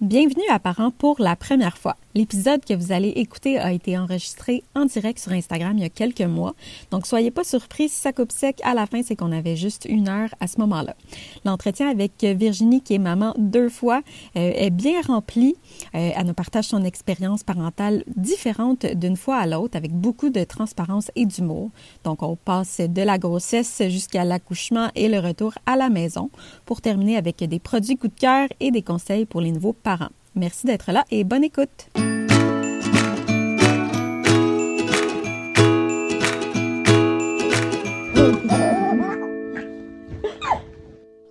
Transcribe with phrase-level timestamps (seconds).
[0.00, 1.94] Bienvenue à Parents pour la première fois.
[2.14, 5.88] L'épisode que vous allez écouter a été enregistré en direct sur Instagram il y a
[5.88, 6.56] quelques mois,
[6.90, 9.86] donc soyez pas surpris si ça coupe sec à la fin, c'est qu'on avait juste
[9.88, 10.96] une heure à ce moment-là.
[11.44, 14.02] L'entretien avec Virginie, qui est maman deux fois,
[14.36, 15.54] euh, est bien rempli.
[15.94, 20.42] Euh, elle nous partage son expérience parentale différente d'une fois à l'autre, avec beaucoup de
[20.42, 21.70] transparence et d'humour.
[22.02, 26.30] Donc on passe de la grossesse jusqu'à l'accouchement et le retour à la maison,
[26.66, 30.10] pour terminer avec des produits coup de cœur et des conseils pour les nouveaux parents.
[30.34, 31.88] Merci d'être là et bonne écoute.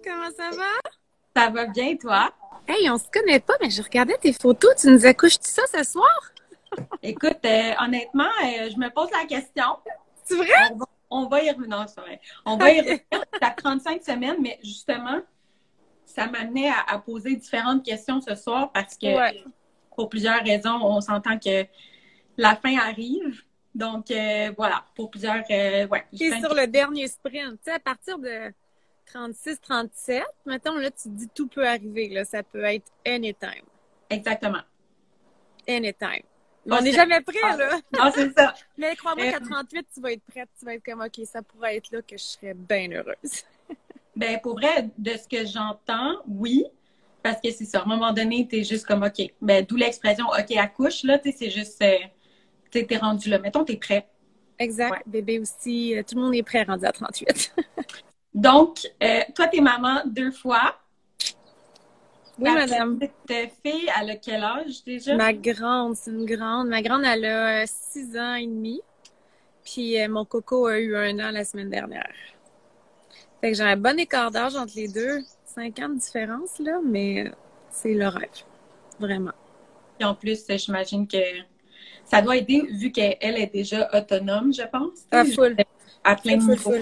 [0.04, 0.90] Comment ça va?
[1.36, 2.32] Ça va bien, toi?
[2.68, 4.76] Hey, on se connaît pas, mais je regardais tes photos.
[4.80, 6.32] Tu nous accouches-tu ça ce soir?
[7.02, 9.78] Écoute, euh, honnêtement, euh, je me pose la question.
[10.26, 10.76] C'est vrai?
[11.10, 11.70] On va, y revenir.
[11.70, 12.22] Non, c'est vrai.
[12.46, 13.00] On va y revenir.
[13.42, 15.22] à 35 semaines, mais justement,
[16.10, 19.08] ça m'amenait à, à, poser différentes questions ce soir parce que
[19.96, 21.66] pour plusieurs raisons, on s'entend que
[22.38, 23.44] la fin arrive.
[23.76, 25.44] Donc euh, voilà, pour plusieurs.
[25.50, 28.52] Euh, ouais, sur le dernier sprint, tu sais, à partir de
[29.06, 32.10] 36, 37, mettons, là, tu te dis tout peut arriver.
[32.10, 33.66] Là, ça peut être anytime.
[34.10, 34.62] Exactement.
[35.68, 36.24] Anytime.
[36.66, 37.80] on n'est jamais prêt, ah, là.
[37.98, 38.56] Non, c'est ça.
[38.78, 40.50] Mais crois-moi qu'à 38, tu vas être prête.
[40.58, 43.44] Tu vas être comme, OK, ça pourrait être là que je serais bien heureuse.
[44.20, 46.66] Ben, pour vrai, de ce que j'entends, oui.
[47.24, 47.80] Parce que c'est ça.
[47.80, 49.32] À un moment donné, tu es juste comme, OK.
[49.42, 51.96] Ben, d'où l'expression, OK, accouche, là, tu sais, c'est juste, euh,
[52.70, 53.40] tu es rendu là.
[53.40, 54.10] Mettons, tu es prêt.
[54.60, 55.08] Exact.
[55.08, 57.56] Bébé aussi, euh, tout le monde est prêt rendu à 38.
[58.34, 60.76] Donc, euh, toi, tu es maman deux fois.
[62.38, 63.00] Oui, madame.
[63.26, 65.16] Cette fille, elle a quel âge déjà?
[65.16, 66.68] Ma grande, c'est une grande.
[66.68, 68.82] Ma grande, elle a six ans et demi.
[69.64, 72.14] Puis mon coco a eu un an la semaine dernière.
[73.42, 75.20] Fait que j'ai un bon écart d'âge entre les deux.
[75.46, 77.32] Cinq ans de différence, là, mais
[77.72, 78.30] c'est le rêve.
[79.00, 79.32] Vraiment.
[80.00, 81.18] Et en plus, j'imagine que
[82.06, 85.06] ça doit aider vu qu'elle est déjà autonome, je pense.
[85.12, 85.56] À full.
[86.04, 86.74] À plein de niveaux.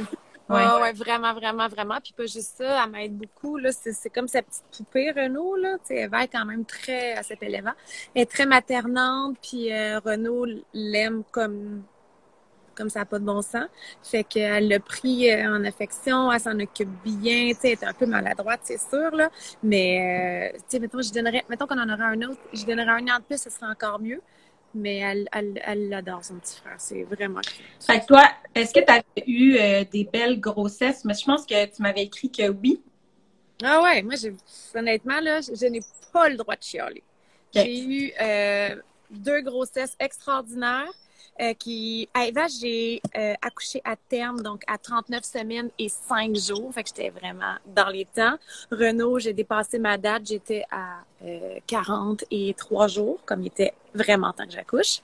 [0.49, 0.63] Ouais.
[0.81, 1.97] ouais, vraiment, vraiment, vraiment.
[2.01, 3.57] Puis pas juste ça, elle m'aide beaucoup.
[3.57, 3.71] Là.
[3.71, 5.57] C'est, comme sa petite poupée, Renaud.
[5.57, 5.77] Là.
[5.83, 7.15] T'sais, elle va quand même très...
[7.17, 7.75] Elle s'appelle Eva.
[8.15, 9.35] Elle est très maternante.
[9.41, 11.83] Puis euh, Renaud l'aime comme
[12.77, 13.65] comme ça n'a pas de bon sens.
[14.03, 17.83] Fait qu'elle l'a pris euh, en affection, elle s'en occupe bien, tu sais, elle est
[17.83, 19.29] un peu maladroite, c'est sûr, là.
[19.63, 23.01] Mais, euh, tu sais, mettons, je donnerais, mettons qu'on en aurait un autre, je donnerais
[23.01, 24.21] un an de plus, ce serait encore mieux.
[24.75, 27.41] Mais elle, elle, elle adore son petit frère, c'est vraiment
[27.79, 28.23] Fait que toi,
[28.53, 31.03] est-ce que tu as eu euh, des belles grossesses?
[31.03, 32.81] Mais je pense que tu m'avais écrit que oui.
[33.63, 34.13] Ah ouais, moi,
[34.75, 35.79] honnêtement, là, je, n'ai
[36.13, 37.01] pas le droit de chialer.
[37.55, 38.13] J'ai eu
[39.09, 40.91] deux grossesses extraordinaires.
[41.39, 46.73] Euh, qui Eva, j'ai euh, accouché à terme, donc à 39 semaines et 5 jours.
[46.73, 48.37] Fait que j'étais vraiment dans les temps.
[48.71, 50.23] Renault, j'ai dépassé ma date.
[50.25, 55.01] J'étais à euh, 40 et 3 jours, comme il était vraiment temps que j'accouche.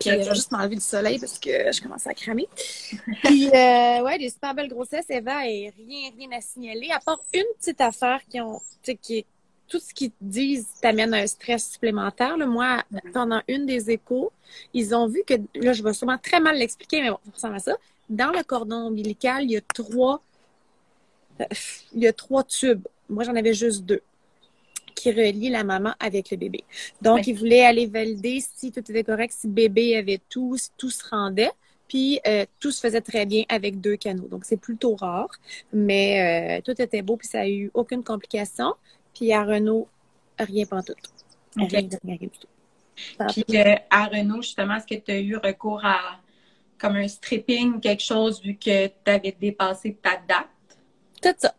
[0.00, 2.48] Puis euh, je vais juste m'enlever du soleil parce que je commence à cramer.
[3.24, 5.06] Puis ouais, des super belles grossesses.
[5.10, 8.60] Eva, et rien, rien à signaler, à part une petite affaire qui ont,
[9.02, 9.26] qui est
[9.68, 12.36] tout ce qu'ils disent t'amène un stress supplémentaire.
[12.38, 12.82] Moi,
[13.12, 14.32] pendant une des échos,
[14.72, 17.56] ils ont vu que, là, je vais sûrement très mal l'expliquer, mais bon, ça ressemble
[17.56, 17.76] à ça.
[18.10, 20.22] Dans le cordon ombilical, il y a trois,
[21.40, 21.44] euh,
[21.94, 22.86] il y a trois tubes.
[23.08, 24.02] Moi, j'en avais juste deux
[24.94, 26.64] qui relient la maman avec le bébé.
[27.02, 30.90] Donc, ils voulaient aller valider si tout était correct, si bébé avait tout, si tout
[30.90, 31.50] se rendait.
[31.88, 34.26] Puis euh, tout se faisait très bien avec deux canaux.
[34.28, 35.28] Donc c'est plutôt rare,
[35.72, 38.74] mais euh, tout était beau puis ça a eu aucune complication.
[39.14, 39.88] Puis à Renault,
[40.38, 40.94] rien pas tout.
[41.56, 42.48] Rien, rien du tout.
[43.28, 46.20] Puis euh, à Renault, justement, est-ce que tu as eu recours à
[46.78, 50.48] comme un stripping, quelque chose, vu que tu avais dépassé ta date?
[51.22, 51.54] Tout ça.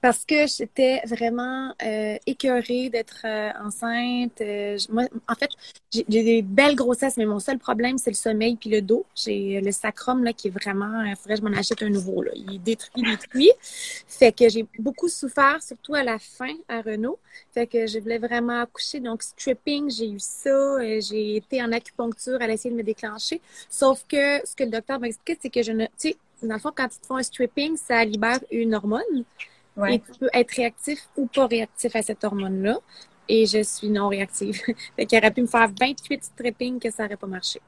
[0.00, 4.40] Parce que j'étais vraiment euh, écœurée d'être euh, enceinte.
[4.40, 5.50] Euh, moi, en fait,
[5.90, 9.04] j'ai des belles grossesses, mais mon seul problème, c'est le sommeil puis le dos.
[9.14, 11.02] J'ai le sacrum là qui est vraiment.
[11.02, 12.22] Il faudrait que je m'en achète un nouveau.
[12.22, 12.30] Là.
[12.34, 13.50] Il est détruit, détruit.
[14.06, 17.18] Fait que j'ai beaucoup souffert, surtout à la fin à Renault.
[17.52, 19.00] Fait que je voulais vraiment accoucher.
[19.00, 20.78] Donc, stripping, j'ai eu ça.
[21.00, 22.40] J'ai été en acupuncture.
[22.40, 23.40] A essayé de me déclencher.
[23.68, 25.86] Sauf que ce que le docteur m'a expliqué, c'est que je ne.
[25.86, 29.24] Tu sais, dans le fond, quand tu te fais un stripping, ça libère une hormone.
[29.88, 32.78] Et tu peux être réactif ou pas réactif à cette hormone-là.
[33.28, 34.62] Et je suis non réactive.
[34.96, 37.60] fait qu'il aurait pu me faire 28 strippings que ça n'aurait pas marché.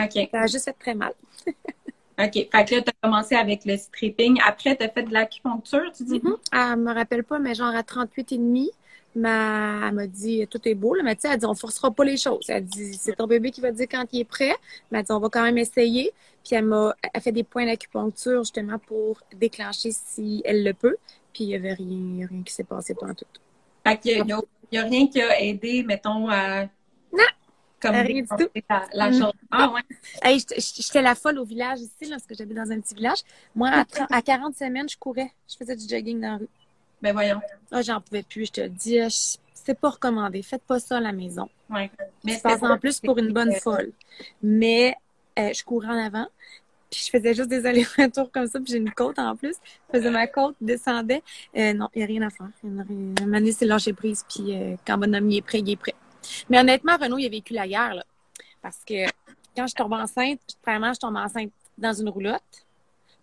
[0.00, 0.28] OK.
[0.30, 1.12] Ça a juste fait très mal.
[1.46, 2.32] OK.
[2.32, 4.38] Fait que là, tu as commencé avec le stripping.
[4.46, 6.20] Après, tu as fait de l'acupuncture, tu dis?
[6.22, 6.76] Mm -hmm.
[6.76, 8.70] me rappelle pas, mais genre à 38 et demi,
[9.14, 11.90] ma, elle m'a dit tout est beau, là, mais tu sais, elle dit on forcera
[11.90, 12.46] pas les choses.
[12.48, 14.54] Elle dit c'est ton bébé qui va dire quand il est prêt.
[14.90, 16.12] Mais elle dit on va quand même essayer.
[16.44, 20.96] Puis elle m'a elle fait des points d'acupuncture justement pour déclencher si elle le peut.
[21.32, 23.24] Puis il y avait rien, rien qui s'est passé pendant tout.
[23.86, 26.64] Fait qu'il a n'y a rien qui a aidé, mettons, à.
[27.12, 27.24] Non.
[27.80, 28.48] Comme rien du tout.
[28.70, 29.20] La, la Mm.
[29.20, 29.32] chose.
[29.50, 29.80] Ah, ouais.
[30.22, 33.18] Hey, j'étais- la folle au village ici, là, parce que j'habite dans un petit village.
[33.56, 35.32] Moi, à, 30 à 40 semaines, je courais.
[35.50, 36.48] Je faisais du jogging dans la rue.
[37.02, 37.40] Ben, voyons.
[37.72, 38.98] Ah, j'en pouvais plus, je te le dis.
[39.54, 40.42] C'est pas recommandé.
[40.42, 41.48] Faites pas ça à la maison.
[41.70, 41.90] Ouais.
[42.24, 43.90] Mais Je c'est passe en plus pour une bonne folle.
[44.42, 44.94] Mais
[45.38, 46.26] euh, je courais en avant.
[46.90, 48.60] Puis je faisais juste des allers-retours comme ça.
[48.60, 49.56] Puis j'ai une côte en plus.
[49.92, 51.22] Je faisais ma côte, descendais.
[51.56, 52.48] Euh, non, il n'y a rien à faire.
[52.62, 54.24] Donné, c'est lâcher prise.
[54.28, 55.94] Puis euh, quand mon homme il est prêt, il est prêt.
[56.48, 57.94] Mais honnêtement, Renaud, il a vécu la guerre.
[57.94, 58.04] Là,
[58.60, 59.06] parce que
[59.56, 62.66] quand je tombe enceinte, premièrement, je tombe enceinte dans une roulotte.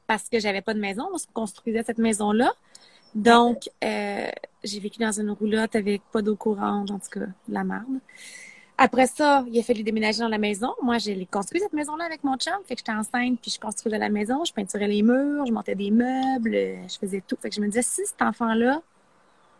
[0.07, 1.07] Parce que j'avais pas de maison.
[1.13, 2.51] On se construisait cette maison-là.
[3.13, 7.63] Donc, j'ai vécu dans une roulotte avec pas d'eau courante, en tout cas, de la
[7.63, 7.99] merde.
[8.81, 10.73] Après ça, il a fallu déménager dans la maison.
[10.81, 12.53] Moi, j'ai construit cette maison-là avec mon chum.
[12.65, 15.75] Fait que j'étais enceinte, puis je construisais la maison, je peinturais les murs, je montais
[15.75, 16.51] des meubles,
[16.87, 17.35] je faisais tout.
[17.41, 18.81] Fait que je me disais, si cet enfant-là,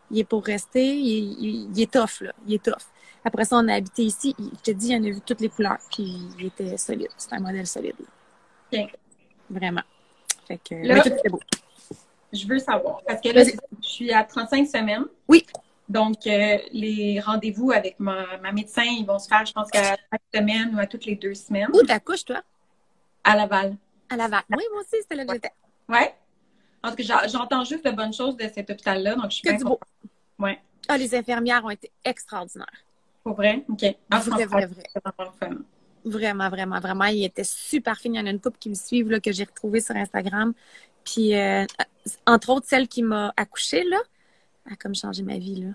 [0.10, 2.32] il est pour rester, il, il- il est tough, là.
[2.48, 2.82] Il est tough.
[3.26, 4.34] Après ça, on a habité ici.
[4.40, 7.10] Je te dis, il en a vu toutes les couleurs, puis il était solide.
[7.18, 8.86] C'était un modèle solide, là.
[9.50, 9.82] Vraiment.
[10.48, 11.40] Fait que, Là- mais tout était beau.
[12.32, 13.02] Je veux savoir.
[13.06, 15.06] Parce que là, je suis à 35 semaines.
[15.28, 15.46] Oui.
[15.90, 19.96] Donc, euh, les rendez-vous avec ma, ma médecin, ils vont se faire, je pense, qu'à
[19.96, 22.42] chaque semaine ou à toutes les deux semaines Où t'accouches, toi?
[23.24, 23.76] à Laval.
[24.10, 24.44] À Laval.
[24.52, 25.52] Oui, moi aussi, c'était là que j'étais.
[25.90, 26.16] Ouais.
[26.84, 29.44] En tout cas, j'en- j'entends juste de bonnes choses de cet hôpital-là, donc je suis
[29.44, 29.80] Que bien du beau.
[30.38, 30.60] Ouais.
[30.88, 32.68] Ah, les infirmières ont été extraordinaires.
[33.24, 33.66] Pour vrai?
[33.68, 33.84] OK.
[34.12, 35.62] Ah, Vrai, vrai, vraiment.
[36.06, 37.06] Vraiment, vraiment, vraiment.
[37.06, 38.10] Il était super fin.
[38.10, 40.54] Il y en a une couple qui me suivent, là, que j'ai retrouvée sur Instagram.
[41.04, 41.66] Puis, euh,
[42.26, 43.98] entre autres, celle qui m'a accouchée, là,
[44.72, 45.68] a comme changé ma vie, là.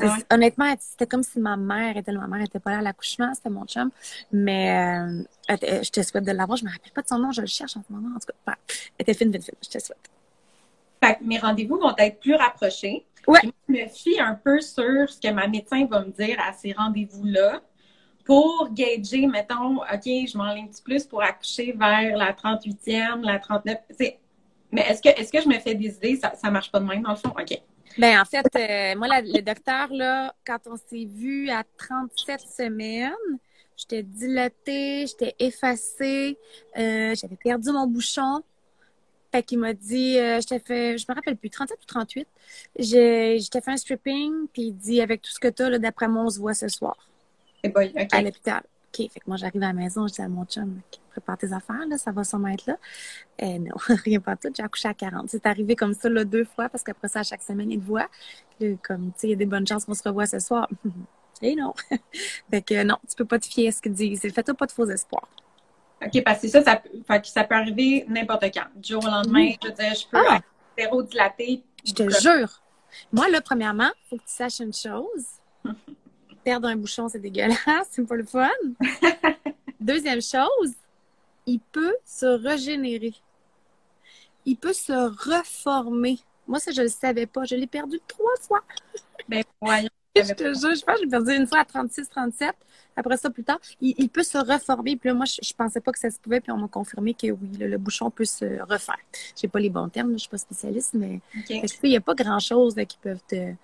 [0.00, 0.24] Ah ouais?
[0.32, 2.20] Honnêtement, c'était comme si ma mère était là.
[2.20, 3.90] Ma mère était pas là à l'accouchement, c'était mon chum.
[4.32, 6.56] Mais, euh, elle je te souhaite de l'avoir.
[6.56, 8.08] Je me rappelle pas de son nom, je le cherche en ce moment.
[8.16, 8.58] En tout cas, bref.
[8.98, 9.54] elle était fine, fine, fine.
[9.62, 10.10] Je te souhaite.
[11.02, 13.04] Fait que mes rendez-vous vont être plus rapprochés.
[13.26, 13.40] Ouais.
[13.68, 16.72] Je me fie un peu sur ce que ma médecin va me dire à ces
[16.72, 17.60] rendez-vous-là
[18.24, 23.38] pour gager, mettons, OK, je m'enligne un petit plus pour accoucher vers la 38e, la
[23.38, 23.78] 39.
[23.98, 24.18] C'est-
[24.70, 26.16] Mais est-ce que, est-ce que je me fais des idées?
[26.16, 27.30] Ça, ça marche pas de même, dans le fond?
[27.30, 27.58] OK.
[27.96, 32.40] Ben, en fait, euh, moi, la- le docteur, là, quand on s'est vu à 37
[32.40, 33.12] semaines,
[33.76, 36.38] j'étais dilatée, j'étais effacée,
[36.76, 38.42] euh, j'avais perdu mon bouchon.
[39.32, 42.26] Fait qu'il m'a dit, euh, je t'ai fait, je me rappelle plus, 37 ou 38.
[42.78, 45.78] J'ai, je t'ai fait un stripping, puis il dit, avec tout ce que t'as, là,
[45.78, 46.96] d'après moi, on se voit ce soir
[47.62, 48.08] C'est boy, OK.
[48.12, 48.62] à l'hôpital.
[48.88, 51.38] OK, fait que moi, j'arrive à la maison, je dis à mon chum, OK, prépare
[51.38, 52.76] tes affaires, là, ça va sûrement être là.
[53.38, 53.74] Eh non,
[54.04, 55.28] rien pas tout, j'ai accouché à 40.
[55.28, 57.84] C'est arrivé comme ça, là, deux fois, parce qu'après ça, à chaque semaine, il te
[57.86, 58.08] voit.
[58.60, 60.68] Là, comme, tu sais, il y a des bonnes chances qu'on se revoie ce soir.
[61.40, 61.72] Eh non.
[62.50, 64.20] fait que non, tu peux pas te fier à ce qu'ils disent.
[64.22, 65.28] Fais-toi pas de faux espoirs.
[66.04, 68.66] OK, parce que ça, ça, peut- fait que ça peut arriver n'importe quand.
[68.74, 70.38] Du jour au lendemain, je veux dire, je peux Ah.
[70.38, 70.44] être
[70.76, 71.62] zéro dilaté.
[71.86, 72.60] Je te jure.
[73.12, 75.26] Moi, là, premièrement, faut que tu saches une chose.
[76.42, 78.48] Perdre un bouchon, c'est dégueulasse, c'est pas le fun.
[79.80, 80.72] Deuxième chose,
[81.48, 83.14] il peut se régénérer.
[84.44, 86.18] Il peut se reformer.
[86.46, 87.44] Moi, ça, je le savais pas.
[87.44, 88.62] Je l'ai perdu trois fois.
[89.28, 89.88] Ben, voyons.
[90.16, 92.54] Je te jure, je pense que j'ai perdu une fois à 36, 37.
[92.96, 94.96] Après ça, plus tard, il, il peut se reformer.
[94.96, 96.40] Puis là, moi, je, je pensais pas que ça se pouvait.
[96.40, 98.98] Puis on m'a confirmé que oui, le, le bouchon peut se refaire.
[99.36, 101.46] J'ai pas les bons termes, là, je suis pas spécialiste, mais OK.
[101.46, 103.54] fait que, tu sais, il n'y a pas grand-chose qui peuvent te,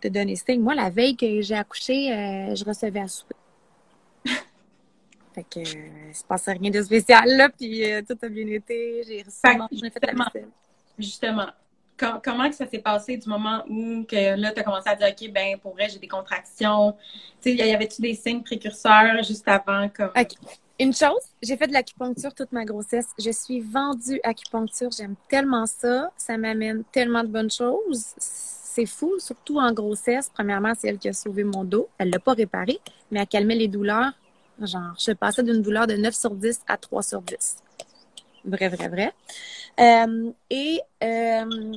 [0.00, 0.60] te donner signe.
[0.60, 3.33] Moi, la veille que j'ai accouché, euh, je recevais à souper.
[5.34, 8.46] Fait que euh, il se passait rien de spécial, là, puis euh, tout a bien
[8.46, 9.02] été.
[9.06, 10.12] J'ai reçu Fait que, mon- j'ai fait la
[10.98, 11.46] justement,
[11.98, 14.94] com- comment que ça s'est passé du moment où que là, tu as commencé à
[14.94, 16.94] dire, OK, ben pour vrai, j'ai des contractions?
[17.42, 19.88] Tu sais, y avait-tu des signes précurseurs juste avant?
[19.88, 20.10] Comme...
[20.16, 20.34] OK.
[20.80, 23.06] Une chose, j'ai fait de l'acupuncture toute ma grossesse.
[23.16, 24.90] Je suis vendue acupuncture.
[24.90, 26.10] J'aime tellement ça.
[26.16, 28.06] Ça m'amène tellement de bonnes choses.
[28.18, 30.28] C'est fou, surtout en grossesse.
[30.34, 31.88] Premièrement, c'est elle qui a sauvé mon dos.
[31.96, 32.80] Elle l'a pas réparé,
[33.12, 34.12] mais elle calmait les douleurs.
[34.60, 37.56] Genre, je passais d'une douleur de 9 sur 10 à 3 sur 10.
[38.44, 39.12] Vrai, vrai, vrai.
[39.80, 41.72] Euh, et euh,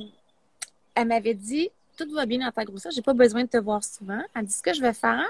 [0.94, 3.82] elle m'avait dit, tout va bien dans ta grossesse, j'ai pas besoin de te voir
[3.82, 4.22] souvent.
[4.34, 5.26] Elle dit, ce que je vais faire,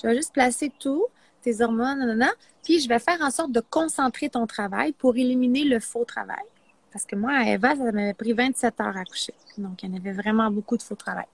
[0.00, 1.06] je vais juste placer tout,
[1.42, 2.30] tes hormones, nanana,
[2.62, 6.44] puis je vais faire en sorte de concentrer ton travail pour éliminer le faux travail.
[6.92, 9.34] Parce que moi, à Eva, ça m'avait pris 27 heures à coucher.
[9.56, 11.24] Donc, il y en avait vraiment beaucoup de faux travail.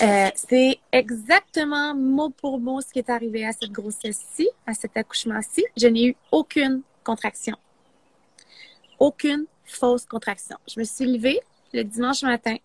[0.00, 4.96] Euh, c'est exactement mot pour mot ce qui est arrivé à cette grossesse-ci, à cet
[4.96, 5.64] accouchement-ci.
[5.76, 7.56] Je n'ai eu aucune contraction.
[8.98, 10.56] Aucune fausse contraction.
[10.72, 11.40] Je me suis levée
[11.72, 12.56] le dimanche matin.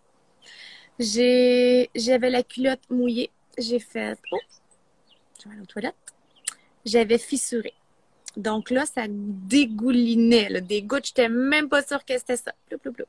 [1.00, 3.30] J'avais la culotte mouillée.
[3.58, 4.38] J'ai fait, oh,
[5.40, 5.96] je vais aller aux toilettes.
[6.86, 7.74] J'avais fissuré.
[8.38, 11.08] Donc là, ça dégoulinait, là, des gouttes.
[11.08, 12.54] J'étais même pas sûre que c'était ça.
[12.70, 13.06] Plou, plou, plou.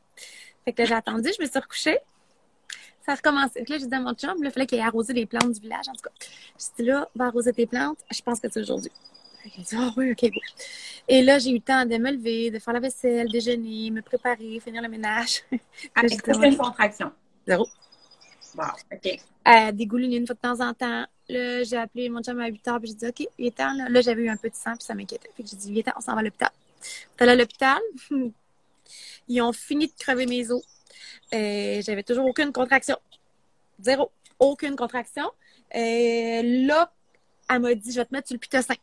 [0.65, 1.99] Fait que j'ai attendu, je me suis recouchée.
[3.09, 3.65] Ça a recommencé.
[3.67, 5.61] Là, j'ai dit à mon chum, là, il fallait qu'il ait arrosé les plantes du
[5.61, 6.11] village, en tout cas.
[6.21, 7.99] J'ai dit, là, va arroser tes plantes.
[8.11, 8.93] Je pense que c'est aujourd'hui.
[9.57, 10.41] Il dit, ah oui, OK, bon.
[11.09, 14.03] Et là, j'ai eu le temps de me lever, de faire la vaisselle, déjeuner, me
[14.03, 15.43] préparer, finir le ménage.
[15.95, 17.11] Avec combien de contractions?
[17.47, 17.67] Zéro.
[18.55, 19.21] Wow, OK.
[19.47, 21.07] Euh, dégouliner une fois de temps en temps.
[21.31, 23.73] Là, j'ai appelé mon chum à 8 heures, puis j'ai dit, OK, il est temps.
[23.73, 25.29] Là, là j'avais eu un peu de sang, puis ça m'inquiétait.
[25.29, 26.51] Que j'ai dit, il est temps, on s'en va à l'hôpital.
[26.53, 27.81] On est allé à l'hôpital?
[29.29, 30.63] Ils ont fini de crever mes os.
[31.35, 32.97] Euh, j'avais toujours aucune contraction.
[33.81, 34.11] Zéro.
[34.39, 35.25] Aucune contraction.
[35.75, 36.93] Euh, là,
[37.51, 38.75] elle m'a dit, je vais te mettre sur le pitocin.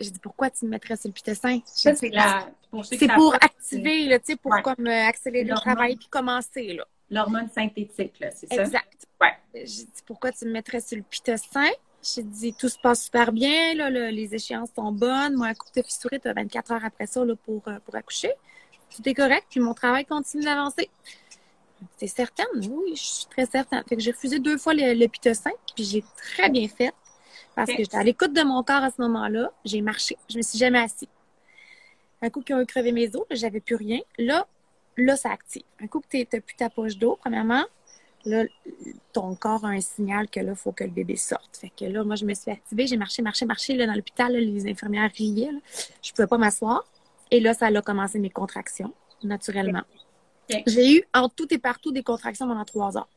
[0.00, 1.60] J'ai dit, pourquoi tu me mettrais sur le pitocin?
[1.66, 2.48] C'est la...
[2.70, 4.62] pour C'est pour activer, là, pour Ouais.
[4.62, 6.84] comme euh, accélérer le travail puis commencer, là.
[7.10, 8.62] L'hormone synthétique, là, c'est ça?
[8.62, 9.06] Exact.
[9.20, 9.32] Ouais.
[9.54, 11.70] J'ai dit, pourquoi tu me mettrais sur le pitocin?
[12.02, 15.34] J'ai dit, tout se passe super bien, là, le- les échéances sont bonnes.
[15.36, 17.94] Moi, un coup de fissuré, tu as 24 heures après ça là, pour, euh, pour
[17.94, 18.32] accoucher.
[18.94, 20.88] Tout est correct, puis mon travail continue d'avancer.
[21.96, 23.82] C'est certaine, oui, je suis très certaine.
[23.88, 26.92] Fait que j'ai refusé deux fois le, le pitocin, puis j'ai très bien fait.
[27.54, 29.52] Parce que j'étais à l'écoute de mon corps à ce moment-là.
[29.64, 30.16] J'ai marché.
[30.28, 31.08] Je me suis jamais assis.
[32.20, 34.00] Un coup qu'ils ont crevé mes os, j'avais plus rien.
[34.18, 34.46] Là,
[34.96, 35.62] là, ça active.
[35.80, 37.64] Un coup que tu n'as plus ta poche d'eau, premièrement,
[38.24, 38.44] là,
[39.12, 41.56] ton corps a un signal que là, il faut que le bébé sorte.
[41.56, 43.76] Fait que là, moi, je me suis activée, j'ai marché, marché, marché.
[43.76, 45.52] Là, dans l'hôpital, les infirmières riaient.
[45.52, 45.58] là.
[46.02, 46.84] Je pouvais pas m'asseoir.
[47.30, 49.82] Et là, ça a commencé mes contractions, naturellement.
[50.66, 53.08] J'ai eu en tout et partout des contractions pendant trois heures.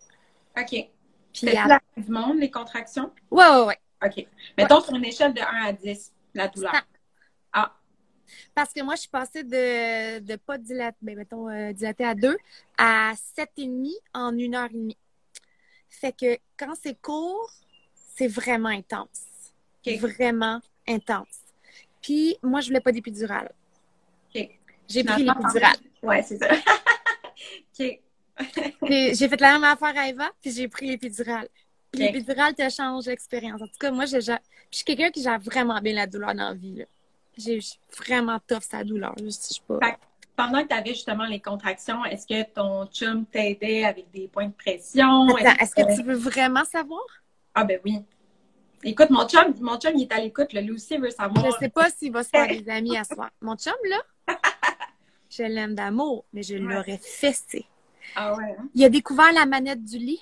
[0.58, 0.70] OK.
[0.70, 0.92] Puis,
[1.34, 3.12] C'est à- la du monde, les contractions?
[3.32, 3.78] ouais, ouais, ouais.
[4.06, 4.28] OK.
[4.58, 6.72] Mettons sur une échelle de 1 à 10, la douleur.
[6.74, 6.82] Cent.
[7.54, 7.76] Ah,
[8.54, 12.38] Parce que moi, je suis passée de, de pas dilaté, ben, mettons, euh, à 2
[12.78, 14.98] à 7,5 en une heure et demie.
[15.90, 17.50] Fait que quand c'est court,
[18.16, 19.24] c'est vraiment intense.
[20.00, 21.40] Vraiment intense.
[22.02, 23.54] Puis, moi, je voulais pas d'épidurale.
[24.88, 25.75] J'ai pris l'épidurale.
[26.03, 26.48] Ouais, c'est ça.
[27.79, 28.00] OK.
[28.89, 31.48] J'ai fait la même affaire à Eva, puis j'ai pris l'épidurale.
[31.91, 32.13] Puis Ok.
[32.13, 33.62] l'épidurale te change l'expérience.
[33.62, 34.41] En tout cas, moi, je, je, puis
[34.72, 36.84] je suis quelqu'un qui gère vraiment bien la douleur dans la vie.
[37.38, 37.60] J'ai
[37.98, 39.13] vraiment tough sa douleur.
[39.17, 39.79] Je, pas...
[39.86, 40.00] Fait que
[40.36, 44.48] pendant que tu avais justement les contractions, est-ce que ton chum t'aidait avec des points
[44.48, 45.36] de pression?
[45.38, 47.03] Est-ce que tu veux vraiment savoir?
[47.53, 48.00] Ah, ben oui.
[48.84, 50.53] Écoute, mon chum, mon chum, il est à l'écoute.
[50.53, 51.46] Lui aussi, il veut savoir.
[51.46, 53.32] Je sais pas s'il va se faire des amis à soir.
[53.41, 54.03] Mon chum, là,
[55.29, 56.60] je l'aime d'amour, mais je Ouais.
[56.60, 57.65] l'aurais fessé.
[58.15, 58.69] Ah ouais, hein?
[58.74, 60.22] Il a découvert la manette du lit.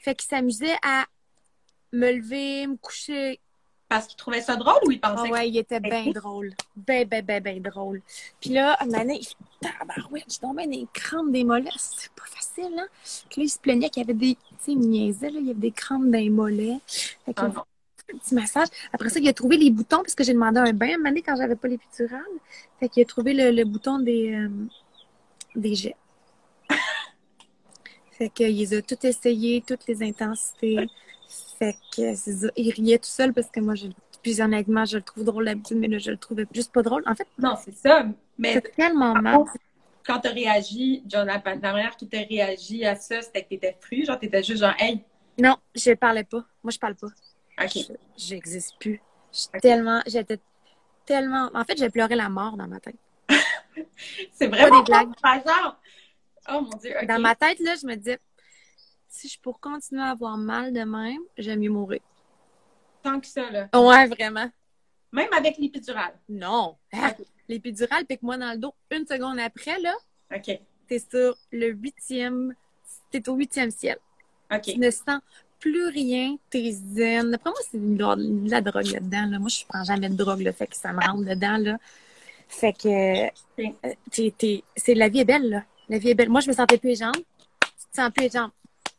[0.00, 1.06] Fait qu'il s'amusait à
[1.92, 3.40] me lever, me coucher.
[3.88, 6.52] Parce qu'il trouvait ça drôle ou il Ah pensait ouais, il était bien drôle.
[6.74, 8.02] Ben, ben, ben, ben drôle.
[8.40, 11.70] Puis là, à un moment il fait Tabarouette, j'ai tombé dans les crampes des mollets.
[11.76, 12.88] C'est pas facile, hein?
[13.30, 14.34] Puis là, il se plaignait qu'il y avait des.
[14.34, 16.78] Tu sais, il me niaisait, là, il y avait des crampes dans les mollets.
[17.24, 17.42] Fait que...
[17.42, 17.64] Ah.
[18.12, 18.68] Un petit massage.
[18.92, 20.96] Après ça, il a trouvé les boutons parce que j'ai demandé un bain à un
[20.98, 22.22] moment donné quand j'avais pas l'épidurale.
[22.80, 24.48] Fait qu'il a trouvé le, le bouton des, euh,
[25.54, 25.96] des jets.
[28.12, 30.86] fait qu'il les a tout essayé, toutes les intensités.
[31.58, 32.48] Fait que c'est ça.
[32.56, 33.86] Il riait tout seul parce que moi, je,
[34.22, 37.02] puis honnêtement, je le trouve drôle d'habitude, mais là, je le trouvais juste pas drôle.
[37.06, 38.06] En fait, Non, c'est ça.
[38.38, 39.44] Mais c'est tellement mal.
[40.06, 43.48] quand tu as réagi, genre, la, la manière qui t'a réagi à ça, c'était que
[43.48, 44.04] tu étais fru.
[44.04, 45.02] Genre, tu étais juste genre, hey,
[45.38, 46.44] Non, je parlais pas.
[46.62, 47.08] Moi, je parle pas.
[47.62, 47.78] OK.
[48.16, 49.00] J'existe plus.
[49.60, 50.38] Tellement, j'étais
[51.04, 51.50] tellement.
[51.54, 52.96] En fait, j'ai pleuré la mort dans ma tête.
[54.32, 55.12] C'est vraiment des blagues.
[55.22, 55.78] pas.
[56.50, 56.94] Oh mon Dieu.
[57.08, 58.18] Dans ma tête, là, je me disais,
[59.08, 62.00] si je pour continuer à avoir mal de même, j'aime mieux mourir.
[63.02, 63.68] Tant que ça, là.
[63.74, 64.50] Ouais, vraiment.
[65.12, 66.18] Même avec l'épidurale.
[66.28, 66.76] Non.
[66.92, 67.26] Ah, Ok.
[67.48, 68.74] L'épidurale pique-moi dans le dos.
[68.90, 69.94] Une seconde après, là,
[70.34, 70.60] OK.
[70.88, 72.54] t'es sur le huitième,
[73.10, 73.98] t'es au huitième ciel.
[74.52, 74.62] OK.
[74.62, 75.20] Tu ne sens
[75.58, 77.30] plus rien, t'es zen.
[77.30, 79.26] D'après moi, c'est de la, drogue là-dedans.
[79.26, 79.38] Là.
[79.38, 81.78] Moi, je prends jamais de drogue, là, fait que ça me rentre dedans, là.
[82.48, 83.28] Fait que, euh,
[84.10, 85.64] t'es- t'es- c'est, la vie est belle, là.
[85.88, 86.28] La vie est belle.
[86.28, 87.16] Moi, je me sentais plus les jambes.
[87.16, 88.50] Tu te sens plus les jambes.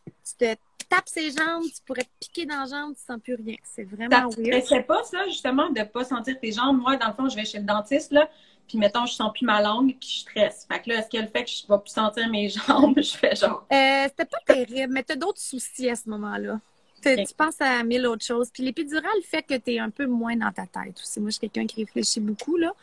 [0.06, 0.56] Tu te
[0.90, 3.56] tapes ses jambes, tu pourrais te piquer dans les jambes, tu sens plus rien.
[3.64, 4.64] C'est Ça vraiment te weird.
[4.64, 6.82] stressait pas, ça, justement, de pas sentir tes jambes?
[6.82, 8.30] Moi, dans le fond, je vais chez le dentiste, là,
[8.68, 10.68] puis mettons, je sens plus ma langue, puis je stresse.
[10.70, 13.16] Fait que là, est-ce que le fait que je vais plus sentir mes jambes, je
[13.16, 13.66] fais genre...
[13.72, 16.60] Euh, c'était pas terrible, mais t'as d'autres soucis à ce moment-là.
[17.02, 18.50] Tu- penses à mille autres choses.
[18.52, 21.20] Puis l'épidurale fait que t'es un peu moins dans ta tête aussi.
[21.20, 22.74] Moi, je suis quelqu'un qui réfléchit beaucoup, là.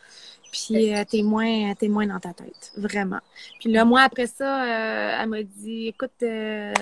[0.51, 3.19] Puis euh, t'es moins, t'es moins dans ta tête, vraiment.
[3.59, 6.73] Puis là, moi, après ça, euh, elle m'a dit, écoute, euh,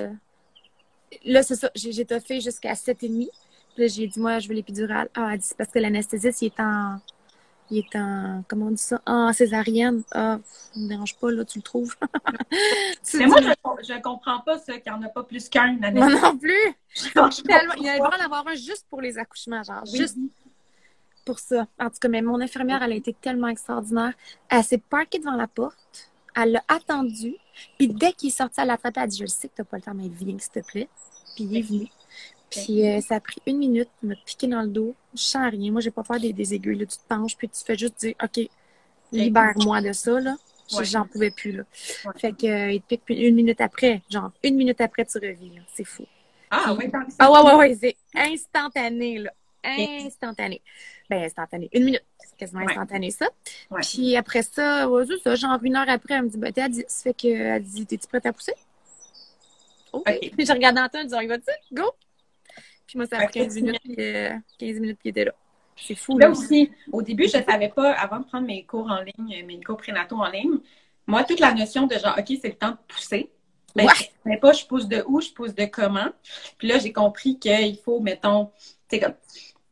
[1.25, 3.29] là, c'est ça, j'ai j'ai toffé jusqu'à 7,5.
[3.73, 5.09] Puis là, j'ai dit, moi, je veux l'épidurale.
[5.15, 6.99] Ah, elle dit, c'est parce que l'anesthésiste, il est en...
[7.73, 8.43] Il est en...
[8.47, 9.01] Comment on dit ça?
[9.07, 10.03] En césarienne.
[10.11, 11.95] Ah, ça me dérange pas, là, tu le trouves.
[13.03, 15.73] Tu Mais moi, je, je comprends pas ça, qu'il n'y en a pas plus qu'un.
[15.91, 16.53] Moi non plus.
[17.15, 19.63] Genre, je Tellement- il y a le droit d'en avoir un juste pour les accouchements,
[19.63, 19.97] genre, Oui.
[19.97, 20.17] juste
[21.25, 21.65] pour ça.
[21.79, 24.13] En tout cas, mais mon infirmière, elle a été tellement extraordinaire.
[24.49, 27.35] Elle s'est parquée devant la porte Elle l'a attendu.
[27.79, 29.63] Puis dès qu'il est sorti à l'attraper, elle a dit Je le sais que t'as
[29.63, 30.89] pas le temps, mais viens, s'il te plaît.
[31.35, 31.87] Puis il est venu.
[32.55, 34.95] Puis euh, ça a pris une minute, il m'a piqué dans le dos.
[35.13, 35.71] Je sens rien.
[35.71, 36.77] Moi, j'ai pas peur des, des aiguilles.
[36.77, 36.85] Là.
[36.85, 38.47] Tu te penches, puis tu fais juste dire OK,
[39.11, 40.19] libère-moi de ça.
[40.19, 40.35] Là.
[40.73, 40.85] Ouais.
[40.85, 41.51] J'en pouvais plus.
[41.51, 41.63] Là.
[42.05, 42.11] Ouais.
[42.17, 44.01] Fait que euh, il te pique une minute après.
[44.09, 45.51] Genre, une minute après, tu revis.
[45.73, 46.05] C'est fou.
[46.49, 46.99] Ah, oui, ça.
[47.19, 49.31] Ah ouais, ouais, ouais, c'est instantané, là.
[49.63, 50.61] Instantané.
[51.09, 51.69] Ben, instantané.
[51.73, 52.03] Une minute.
[52.19, 52.71] C'est quasiment Ouais.
[52.71, 53.29] instantané, ça.
[53.81, 54.87] Puis après ça,
[55.23, 56.83] ça, genre une heure après, elle me dit, ben, t'es à 10.
[57.03, 58.53] Fait que, elle dit, t'es-tu prête à pousser?
[59.93, 60.03] OK.
[60.07, 60.31] OK.
[60.35, 61.51] Puis je regardé Antoine, je dis, on y va-tu?
[61.71, 61.91] Go!
[62.87, 65.25] Puis moi, ça a pris 15 tu minutes, puis, euh, 15 minutes, puis il était
[65.25, 65.33] là.
[65.75, 66.31] C'est fou, Là là.
[66.31, 69.77] aussi, au début, je savais pas, avant de prendre mes cours en ligne, mes cours
[69.77, 70.57] prénataux en ligne,
[71.07, 73.31] moi, toute la notion de genre, OK, c'est le temps de pousser.
[73.75, 73.93] Ben, Ouais.
[73.95, 76.09] je savais pas, je pousse de où, je pousse de comment.
[76.59, 79.15] Puis là, j'ai compris qu'il faut, mettons, tu sais, comme,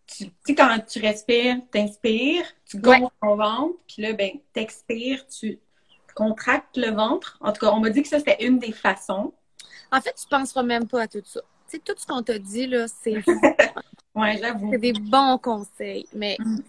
[0.07, 3.09] tu tu sais, quand tu respires, t'inspires, tu gonfles Ouais.
[3.21, 5.59] ton ventre, puis là, ben, t'expires, tu
[6.15, 7.37] contractes le ventre.
[7.41, 9.33] En tout cas, on m'a dit que ça, c'était une des façons.
[9.91, 11.41] En fait, tu penseras même pas à tout ça.
[11.71, 13.13] Tu sais, tout ce qu'on t'a dit, là, c'est
[14.15, 14.71] Ouais, j'avoue.
[14.73, 16.59] C'est des bons conseils, mais Mm.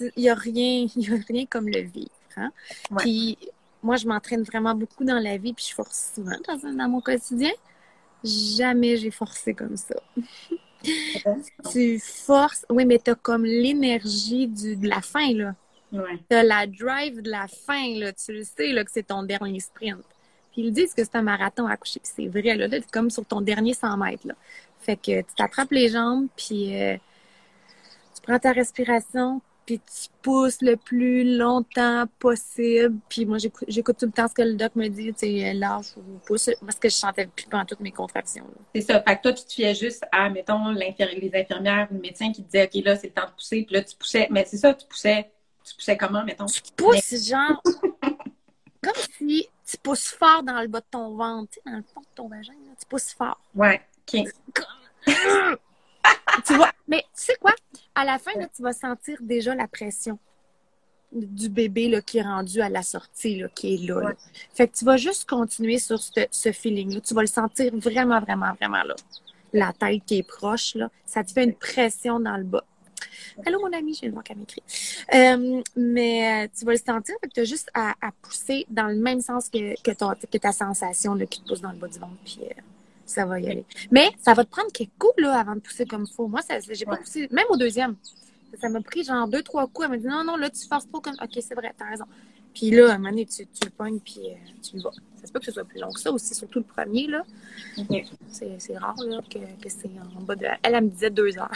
[0.00, 2.10] il n'y a rien, y a rien comme le vivre.
[2.36, 2.50] Hein?
[2.90, 2.96] Ouais.
[2.98, 3.38] Puis
[3.82, 7.50] moi, je m'entraîne vraiment beaucoup dans la vie, puis je force souvent dans, mon quotidien.
[8.24, 9.94] Jamais j'ai forcé comme ça.
[11.72, 15.54] Tu forces, oui, mais tu as comme l'énergie du- de la fin, là.
[15.92, 16.18] Ouais.
[16.30, 18.12] Tu as la drive de la fin, là.
[18.12, 19.98] Tu le sais, là, que c'est ton dernier sprint.
[20.52, 22.66] Puis ils disent que c'est un marathon à coucher, puis c'est vrai, là.
[22.66, 24.34] Là, t'es comme sur ton dernier 100 mètres, là.
[24.80, 26.96] Fait que tu t'attrapes les jambes, puis euh,
[28.14, 32.96] tu prends ta respiration, puis tu pousses le plus longtemps possible.
[33.10, 35.94] Puis moi, j'écoute tout le temps ce que le doc me dit, tu sais, lâche
[35.98, 38.44] ou pousse, parce que je sentais plus pendant toutes mes contractions.
[38.44, 38.62] là.
[38.74, 39.02] C'est ça.
[39.02, 42.42] Fait que toi, tu te fiais juste à, mettons, les infirmières ou le médecin qui
[42.42, 43.62] te disait, OK, là, c'est le temps de pousser.
[43.64, 44.26] Puis là, tu poussais.
[44.30, 45.30] Mais c'est ça, tu poussais.
[45.62, 46.46] Tu poussais comment, mettons?
[46.46, 47.62] Tu pousses, genre,
[48.82, 52.06] comme si tu pousses fort dans le bas de ton ventre, dans le fond de
[52.14, 53.38] ton vagin, là, tu pousses fort.
[53.54, 53.82] Ouais.
[54.00, 54.24] OK.
[56.46, 57.54] tu vois, mais tu sais quoi?
[57.94, 60.18] À la fin, là, tu vas sentir déjà la pression
[61.12, 64.12] du bébé là, qui est rendu à la sortie, là, qui est là.
[64.54, 67.00] Fait que tu vas juste continuer sur ce, ce feeling-là.
[67.00, 68.94] Tu vas le sentir vraiment, vraiment, vraiment là.
[69.52, 72.64] La tête qui est proche, là, ça te fait une pression dans le bas.
[73.46, 74.62] Allô, mon ami, je viens de voir qu'elle m'écrit.
[75.14, 78.66] Euh, mais euh, tu vas le sentir, fait que tu as juste à, à pousser
[78.68, 81.70] dans le même sens que, que, ton- que ta sensation là, qui te pousse dans
[81.70, 82.52] le bas du ventre, puis euh,
[83.06, 83.64] ça va y aller.
[83.90, 86.26] Mais ça va te prendre quelques coups là, avant de pousser comme il faut.
[86.28, 86.98] Moi, ça, j'ai pas Ouais.
[86.98, 87.96] poussé, même au deuxième.
[88.60, 89.84] Ça m'a pris genre deux, trois coups.
[89.84, 91.14] Elle m'a dit non, non, là, tu forces trop comme.
[91.22, 92.04] Ok, c'est vrai, t'as raison.
[92.54, 94.90] Puis là, à un moment donné, tu, tu le pognes, puis euh, tu le vas.
[95.20, 97.24] Ça se peut que ce soit plus long que ça aussi, surtout le premier, là.
[97.76, 98.04] OK.
[98.30, 100.46] C'est rare, là, que, que c'est en bas de.
[100.62, 101.50] Elle, elle me disait deux heures.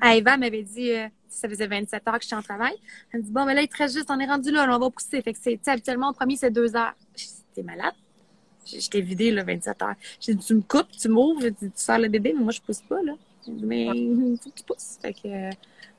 [0.00, 2.74] à Eva, elle m'avait dit, euh, ça faisait 27 heures que j'étais en travail.
[3.12, 4.76] Elle me dit, bon, mais là, il te reste juste, on est rendu là, là,
[4.76, 5.22] on va pousser.
[5.22, 6.94] Fait que c'est, tu sais, habituellement, au premier, c'est deux heures.
[7.16, 7.94] J'ai dit, t'es malade?
[8.64, 9.94] J'étais vidée, là, 27 heures.
[10.20, 12.82] J'ai dit, tu me coupes, tu m'ouvres, tu, sors le bébé, mais moi, je pousse
[12.82, 13.14] pas, là.
[13.46, 14.98] Dit, mais il faut que tu pousses.
[15.00, 15.50] Fait que euh,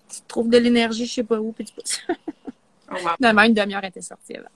[0.09, 2.01] tu trouves de l'énergie, je sais pas où, puis tu pousses.
[2.91, 3.15] Oh, wow.
[3.17, 4.49] Finalement, une demi-heure était sortie avant.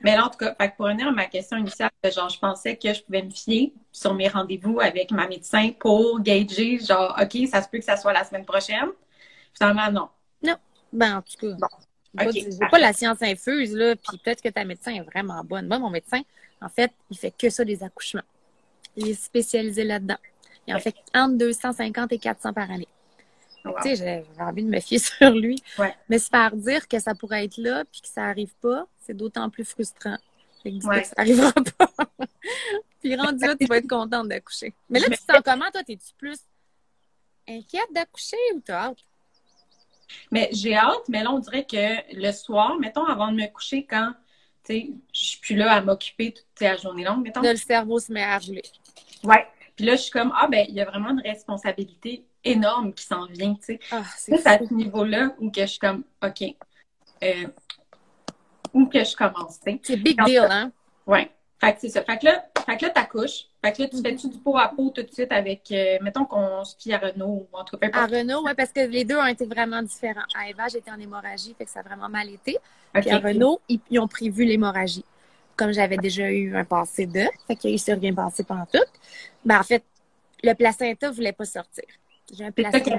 [0.00, 2.38] Mais là, en tout cas, fait que pour revenir à ma question initiale, genre, je
[2.38, 7.16] pensais que je pouvais me fier sur mes rendez-vous avec ma médecin pour gager, genre,
[7.20, 8.88] OK, ça se peut que ça soit la semaine prochaine.
[9.56, 10.08] Finalement, non.
[10.92, 12.30] Ben, en tout cas, Bon.
[12.32, 15.66] j'ai pas, pas la science infuse, là, puis peut-être que ta médecin est vraiment bonne.
[15.66, 16.22] Moi, mon médecin,
[16.60, 18.22] en fait, il fait que ça, des accouchements.
[18.96, 20.16] Il est spécialisé là-dedans.
[20.66, 22.88] Il en fait entre 250 et 400 par année.
[23.70, 23.74] Wow.
[23.82, 25.62] Tu sais, j'ai j'ai envie de me fier sur lui.
[25.78, 25.94] Ouais.
[26.08, 29.14] Mais se faire dire que ça pourrait être là, puis que ça arrive pas, c'est
[29.16, 30.16] d'autant plus frustrant.
[30.62, 31.02] Fait que Ouais.
[31.02, 31.90] que ça arrivera pas.
[33.00, 34.74] puis rendu là, tu vas être contente d'accoucher.
[34.90, 35.82] Mais là, tu te sens comment, toi?
[35.84, 36.38] T'es-tu plus
[37.48, 38.98] inquiète d'accoucher ou t'as hâte?
[40.30, 43.84] Mais j'ai hâte, mais là, on dirait que le soir, mettons, avant de me coucher,
[43.84, 44.12] quand,
[44.64, 47.40] tu sais, je suis plus là à m'occuper toute la journée longue, mettons.
[47.42, 48.62] Là, le cerveau se met à geler.
[49.24, 49.46] Ouais.
[49.74, 53.04] Puis là, je suis comme, ah, ben, il y a vraiment une responsabilité énorme qui
[53.04, 53.80] s'en vient, tu sais.
[53.90, 56.42] Ah, c'est à ce niveau-là où que je suis comme, OK,
[57.22, 57.46] euh,
[58.72, 59.80] où que je commence, tu sais.
[59.82, 60.72] C'est big deal, hein?
[61.06, 61.30] Ouais.
[61.58, 62.02] Fait que c'est ça.
[62.02, 63.46] Fait que là, fait que là, t'accouches.
[63.64, 66.26] Fait que là, tu fais-tu du pot à pot tout de suite avec, euh, mettons
[66.26, 68.06] qu'on se fie à Renault ou en tout cas, peu À.
[68.06, 70.26] Renault, oui, parce que les deux ont été vraiment différents.
[70.38, 72.58] À Eva, j'étais en hémorragie, fait que ça a vraiment mal été.
[72.94, 73.00] OK.
[73.00, 75.04] Puis à Renault, ils, ils ont prévu l'hémorragie.
[75.56, 78.84] Comme j'avais déjà eu un passé de, fait qu'il s'est rien passé pendant tout.
[79.42, 79.82] Ben, en fait,
[80.42, 81.84] le placenta voulait pas sortir.
[82.32, 82.96] J'ai un placenta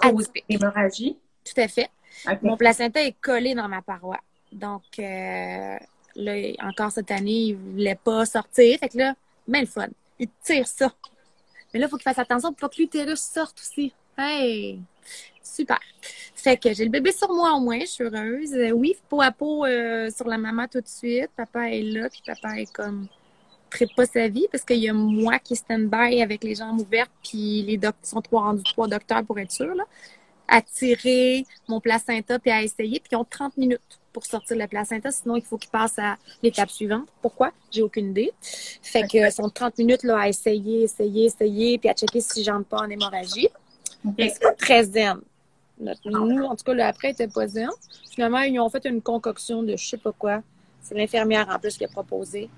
[0.00, 0.44] atypique.
[0.48, 1.16] l'hémorragie.
[1.44, 1.90] Tout à fait.
[2.42, 4.18] Mon placenta est collé dans ma paroi.
[4.52, 5.76] Donc, euh,
[6.16, 8.78] là, encore cette année, il voulait pas sortir.
[8.78, 9.14] Fait que là,
[9.48, 9.88] ben le fun.
[10.18, 10.92] Il tire ça.
[11.72, 13.92] Mais là, il faut qu'il fasse attention pour pas que l'utérus sorte aussi.
[14.16, 14.80] Hey!
[15.42, 15.80] Super.
[16.34, 18.52] Fait que j'ai le bébé sur moi au moins, je suis heureuse.
[18.54, 21.30] Euh, oui, peau à peau euh, sur la maman tout de suite.
[21.36, 23.08] Papa est là, puis papa est comme
[23.72, 27.10] très pas sa vie parce qu'il y a moi qui stand-by avec les jambes ouvertes,
[27.22, 29.84] puis les docteurs sont trois rendus trois docteurs pour être sûr, là,
[30.48, 33.80] à tirer mon placenta puis à essayer, puis ils ont 30 minutes
[34.12, 37.08] pour sortir le placenta, sinon il faut qu'ils passent à l'étape suivante.
[37.22, 37.50] Pourquoi?
[37.70, 38.30] J'ai aucune idée.
[38.42, 42.66] Fait que sont 30 minutes là, à essayer, essayer, essayer, puis à checker si j'entre
[42.66, 43.48] pas en hémorragie.
[44.18, 45.20] C'est très zen.
[46.04, 47.70] Nous, en tout cas, le après était pas zen.
[48.10, 50.42] Finalement, ils ont fait une concoction de je sais pas quoi.
[50.82, 52.50] C'est l'infirmière en plus qui a proposé.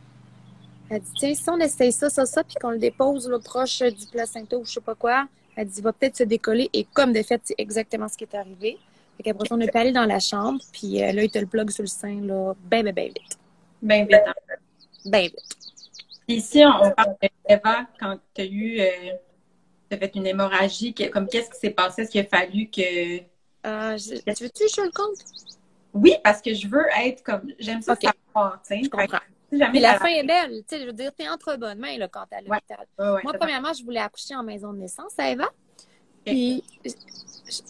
[0.91, 3.81] Elle dit, tiens, si on essaye ça, ça, ça, puis qu'on le dépose là, proche
[3.81, 6.69] du placenta ou je sais pas quoi, elle dit, il va peut-être se décoller.
[6.73, 8.79] Et comme de fait, c'est exactement ce qui est arrivé.
[9.17, 11.71] Fait qu'après on est allé dans la chambre, puis euh, là, il te le plug
[11.71, 13.39] sur le sein, là, ben, ben, ben vite.
[13.81, 14.23] Ben vite.
[15.05, 15.57] Ben vite.
[16.27, 17.15] Ici, on parle
[17.49, 19.13] d'Eva, quand tu as eu, euh,
[19.91, 22.03] as fait une hémorragie, comme qu'est-ce qui s'est passé?
[22.03, 23.19] Est-ce qu'il a fallu que...
[23.67, 25.19] Euh, je, tu veux-tu que je le compte?
[25.93, 28.09] Oui, parce que je veux être comme, j'aime ça okay.
[28.27, 28.83] savoir, tu sais.
[28.85, 29.19] Je comprends.
[29.73, 30.63] Mais la, fin est belle.
[30.69, 32.87] Tu sais, je veux dire, t'es entre bonnes mains là, quand t'es à l'hôpital.
[32.99, 35.51] Ouais, ouais, Moi, premièrement, je voulais accoucher en maison de naissance à Eva.
[36.25, 36.65] Puis,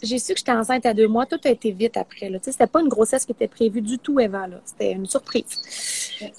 [0.02, 1.26] j'ai su que j'étais enceinte à deux mois.
[1.26, 2.30] Tout a été vite après.
[2.30, 2.38] Là.
[2.38, 4.46] Tu sais, c'était pas une grossesse qui était prévue du tout, Eva.
[4.46, 4.60] Là.
[4.64, 5.46] C'était une surprise.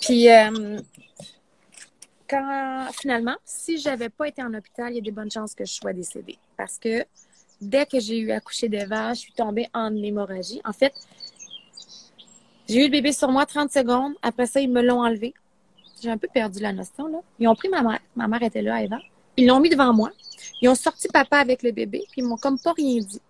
[0.01, 0.79] Puis, euh,
[2.29, 5.65] quand, finalement, si j'avais pas été en hôpital, il y a des bonnes chances que
[5.65, 6.37] je sois décédée.
[6.57, 7.05] Parce que
[7.61, 10.61] dès que j'ai eu accouché d'Eva, je suis tombée en hémorragie.
[10.63, 10.93] En fait,
[12.67, 14.13] j'ai eu le bébé sur moi 30 secondes.
[14.21, 15.33] Après ça, ils me l'ont enlevé.
[16.01, 17.19] J'ai un peu perdu la notion, là.
[17.39, 17.99] Ils ont pris ma mère.
[18.15, 18.97] Ma mère était là, Eva.
[19.37, 20.11] Ils l'ont mis devant moi.
[20.61, 23.21] Ils ont sorti papa avec le bébé, puis ils m'ont comme pas rien dit.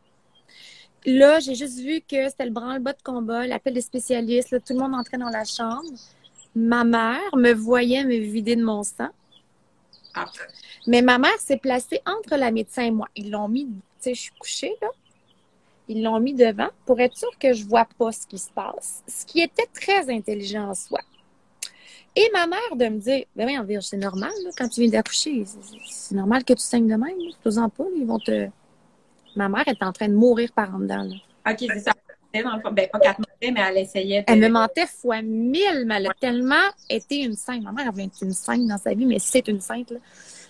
[1.06, 4.74] Là, j'ai juste vu que c'était le branle-bas de combat, l'appel des spécialistes, là, tout
[4.74, 5.84] le monde entrait dans la chambre.
[6.56, 9.10] Ma mère me voyait me vider de mon sang.
[10.16, 10.26] Ah.
[10.88, 13.08] Mais ma mère s'est placée entre la médecin et moi.
[13.16, 14.88] Ils l'ont mis, tu sais, je suis couchée, là.
[15.88, 19.04] Ils l'ont mis devant pour être sûr que je vois pas ce qui se passe.
[19.08, 21.00] Ce qui était très intelligent en soi.
[22.16, 25.44] Et ma mère de me dire, ben oui, c'est normal, là, quand tu viens d'accoucher,
[25.90, 28.48] c'est normal que tu saignes de même, fais-en pas, ils vont te...
[29.36, 31.16] Ma mère est en train de mourir par en dedans, là.
[31.52, 31.92] OK, c'est ça.
[32.34, 34.26] Dans le fond, ben, pas qu'elle mentait, mais elle essayait de...
[34.28, 36.56] Elle me mentait fois mille, mais elle a tellement
[36.90, 37.64] été une sainte.
[37.64, 40.00] Ma mère avait été une sainte dans sa vie, mais c'est une sainte, là.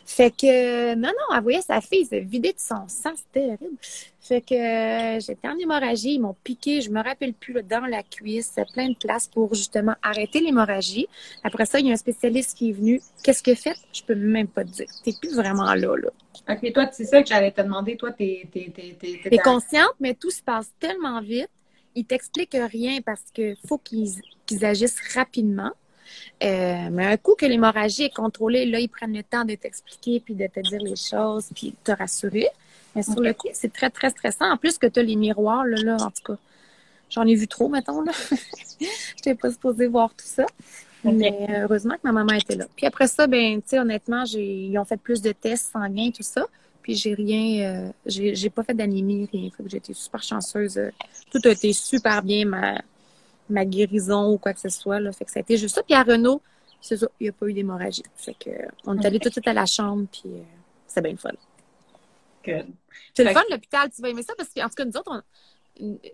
[0.05, 3.77] Fait que, non, non, elle voyait sa fille se vider de son sang, c'était terrible.
[4.21, 7.85] Fait que euh, j'étais en hémorragie, ils m'ont piqué, je me rappelle plus, là, dans
[7.85, 11.07] la cuisse, plein de place pour justement arrêter l'hémorragie.
[11.43, 13.01] Après ça, il y a un spécialiste qui est venu.
[13.23, 13.75] Qu'est-ce que fait?
[13.93, 14.87] Je peux même pas te dire.
[15.03, 16.09] T'es plus vraiment là, là.
[16.49, 17.97] OK, toi, c'est ça que j'allais te demander.
[17.97, 18.47] Toi, t'es...
[18.51, 21.49] T'es, t'es, t'es, t'es consciente, mais tout se passe tellement vite.
[21.95, 25.71] Ils t'expliquent rien parce que faut qu'ils, qu'ils agissent rapidement.
[26.43, 30.19] Euh, mais un coup que l'hémorragie est contrôlée, là, ils prennent le temps de t'expliquer,
[30.19, 32.47] puis de te dire les choses, puis de te rassurer.
[32.95, 34.51] Mais sur le coup, c'est très, très stressant.
[34.51, 36.39] En plus que tu as les miroirs, là, là, en tout cas,
[37.09, 38.11] j'en ai vu trop, mettons, là.
[38.79, 38.85] Je
[39.17, 40.45] n'étais pas supposée voir tout ça.
[41.03, 42.65] Mais heureusement que ma maman était là.
[42.75, 46.23] Puis après ça, ben, tu sais, honnêtement, ils ont fait plus de tests sanguins, tout
[46.23, 46.47] ça.
[46.81, 49.49] Puis j'ai rien, euh, j'ai, pas fait d'anémie, rien.
[49.55, 50.79] Fait que j'ai été super chanceuse.
[51.31, 52.45] Tout a été super bien.
[52.45, 52.81] Ma,
[53.49, 54.99] ma guérison ou quoi que ce soit.
[54.99, 55.11] Là.
[55.11, 55.83] Fait que ça a été juste ça.
[55.83, 56.41] Puis à Renault,
[56.81, 58.03] c'est ça, il n'y a pas eu d'hémorragie.
[58.15, 58.51] Fait que
[58.85, 60.41] on est allé tout de suite à la chambre, puis euh,
[60.87, 61.31] c'est bien le fun.
[62.45, 62.67] Good.
[63.13, 63.89] C'est le fun, l'hôpital.
[63.93, 65.21] Tu vas aimer ça parce qu'en tout cas, nous autres, on,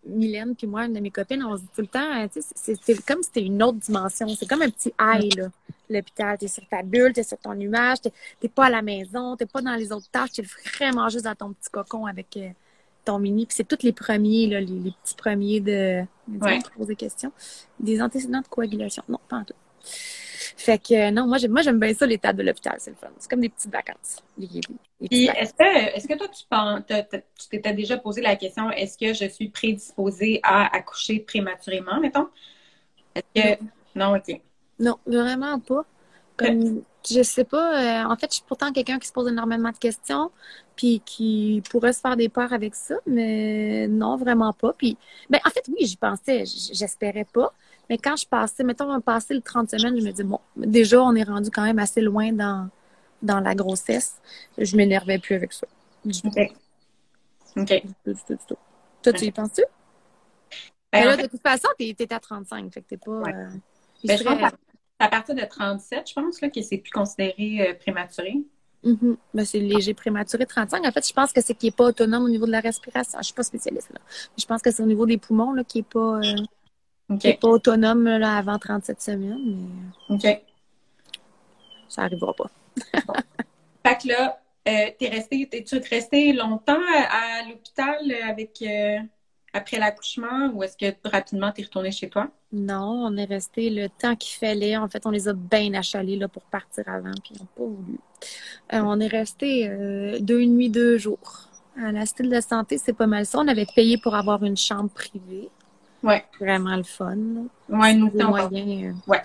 [0.05, 3.05] Mylène puis moi, une de mes copines, on se dit tout le temps, sais, c'est
[3.05, 4.27] comme si c'était une autre dimension.
[4.29, 5.49] C'est comme un petit high, là,
[5.89, 6.37] l'hôpital.
[6.37, 7.97] T'es sur ta bulle, t'es sur ton nuage,
[8.39, 10.41] t'es pas à la maison, t'es pas dans les autres tâches, t'es
[10.75, 12.49] vraiment juste dans ton petit cocon avec euh,
[13.05, 13.45] ton mini.
[13.45, 16.03] Puis c'est tous les premiers, là, les, les petits premiers de.
[16.39, 16.59] Ouais.
[16.75, 17.31] poser des questions.
[17.79, 19.03] Des antécédents de coagulation.
[19.09, 19.55] Non, pas en tout.
[20.57, 23.09] Fait que non, moi j'aime moi j'aime bien ça l'état de l'hôpital, c'est le fun.
[23.17, 24.17] C'est comme des petites vacances.
[24.37, 24.61] Les, les,
[24.99, 28.69] les Puis est-ce que est-ce que toi tu penses tu t'étais déjà posé la question
[28.71, 32.27] est-ce que je suis prédisposée à accoucher prématurément, mettons?
[33.15, 33.63] Est-ce que
[33.95, 34.39] non, ok.
[34.79, 35.85] Non, vraiment pas.
[36.45, 39.71] Comme je sais pas, euh, en fait, je suis pourtant quelqu'un qui se pose énormément
[39.71, 40.31] de questions,
[40.75, 44.73] puis qui pourrait se faire des peurs avec ça, mais non, vraiment pas.
[44.73, 44.97] Puis,
[45.29, 47.53] ben, en fait, oui, j'y pensais, j'espérais pas.
[47.89, 51.01] Mais quand je passais, mettons, on passait le 30 semaines, je me dis, bon, déjà,
[51.01, 52.69] on est rendu quand même assez loin dans,
[53.21, 54.15] dans la grossesse.
[54.57, 55.67] Je m'énervais plus avec ça.
[56.05, 56.51] OK.
[57.57, 57.83] OK.
[59.03, 59.63] Toi, tu y penses-tu?
[60.93, 62.97] Ben, Mais là, en fait, de toute façon, t'es es à 35, fait que t'es
[62.97, 63.11] pas...
[63.11, 63.33] Ouais.
[63.33, 63.49] euh,
[64.03, 64.51] ben, je pense
[65.01, 68.35] à, partir de 37, je pense là, que c'est plus considéré euh, prématuré.
[68.83, 69.17] Mhm.
[69.33, 70.85] Ben, c'est léger prématuré 35.
[70.85, 73.19] En fait, je pense que c'est qu'il n'est pas autonome au niveau de la respiration.
[73.19, 73.99] Je suis pas spécialiste là.
[74.37, 78.05] Je pense que c'est au niveau des poumons là, qui n'est pas, euh, pas autonome
[78.05, 79.39] là, avant 37 semaines,
[80.09, 80.41] mais OK.
[81.89, 82.49] ça n'arrivera pas.
[83.85, 88.99] Fait que là, euh, t'es resté, t'es-tu resté longtemps à, à l'hôpital avec euh,
[89.53, 92.29] après l'accouchement ou est-ce que rapidement t'es retourné chez toi?
[92.53, 94.77] Non, on est resté le temps qu'il fallait.
[94.77, 97.63] En fait, on les a bien achalés là, pour partir avant, puis ils n'ont pas
[97.75, 97.99] voulu.
[98.73, 101.49] Euh, on est resté euh, deux nuits, deux jours.
[101.81, 103.39] À la style de santé, c'est pas mal ça.
[103.39, 105.49] On avait payé pour avoir une chambre privée.
[106.03, 106.25] Ouais.
[106.39, 107.15] Vraiment le fun.
[107.69, 109.21] Ouais, nous, Les on- moyens, euh, Ouais.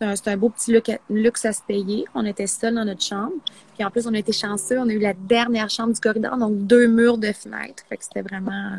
[0.00, 2.06] C'est un, c'est un beau petit luxe à, luxe à se payer.
[2.14, 3.32] On était seuls dans notre chambre.
[3.76, 4.78] Puis en plus, on a été chanceux.
[4.80, 7.84] On a eu la dernière chambre du corridor, donc deux murs de fenêtres.
[7.88, 8.78] Fait que c'était vraiment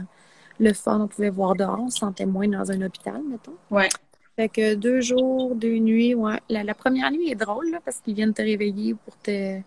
[0.64, 1.00] le fun.
[1.02, 1.80] On pouvait voir dehors.
[1.80, 3.56] On se sentait moins dans un hôpital, mettons.
[3.70, 3.90] Ouais.
[4.36, 6.40] Fait que deux jours, deux nuits, ouais.
[6.50, 9.60] La, la première nuit est drôle, là, parce qu'ils viennent te réveiller pour te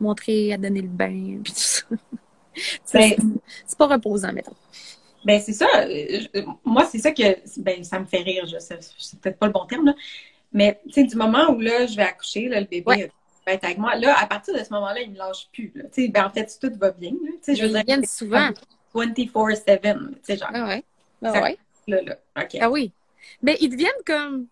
[0.00, 1.84] montrer à donner le bain, puis tout ça.
[2.84, 4.52] C'est Ben, c'est pas reposant, mettons.
[5.24, 5.66] Ben, c'est ça.
[5.76, 5.86] Euh,
[6.34, 7.22] je- Moi, c'est ça que.
[7.60, 8.44] Ben, ça me fait rire.
[8.46, 9.94] Je sais, c'est peut-être pas le bon terme, là.
[10.52, 13.10] Mais, tu sais, du moment où, là, je vais accoucher, là, le bébé Ouais.
[13.46, 15.84] va être avec moi, là, à partir de ce moment-là, il me lâche plus, là.
[15.84, 17.30] Tu sais, ben, en fait, tout va bien, là.
[17.32, 18.50] Tu sais, je veux Ils viennent souvent.
[18.94, 20.84] 24-7, tu sais, genre, Ah ouais.
[21.24, 21.58] Ah ouais.
[21.86, 22.16] là, là.
[22.60, 22.90] Ah oui.
[23.42, 24.46] Mais ils deviennent comme.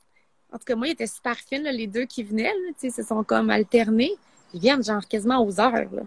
[0.52, 3.02] En tout cas, moi, ils étaient super fines, là, les deux qui venaient, tu sais,
[3.02, 4.12] se sont comme alternés.
[4.52, 6.02] Ils viennent, genre, quasiment aux heures, là.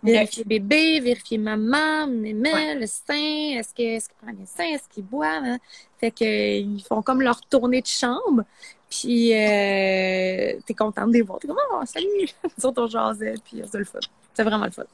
[0.00, 2.74] Vérifier bébé, vérifier maman, Ouais.
[2.76, 5.58] le sein, est-ce qu'il prend bien le sein, est-ce qu'il boit, hein?
[5.98, 8.44] Fait que, ils font comme leur tournée de chambre.
[8.88, 11.40] Puis, euh, t'es contente de les voir.
[11.40, 12.06] T'es comme, oh, salut!
[12.58, 13.98] Nous autres, on jasait, puis c'est le fun.
[14.34, 14.84] C'est vraiment le fun.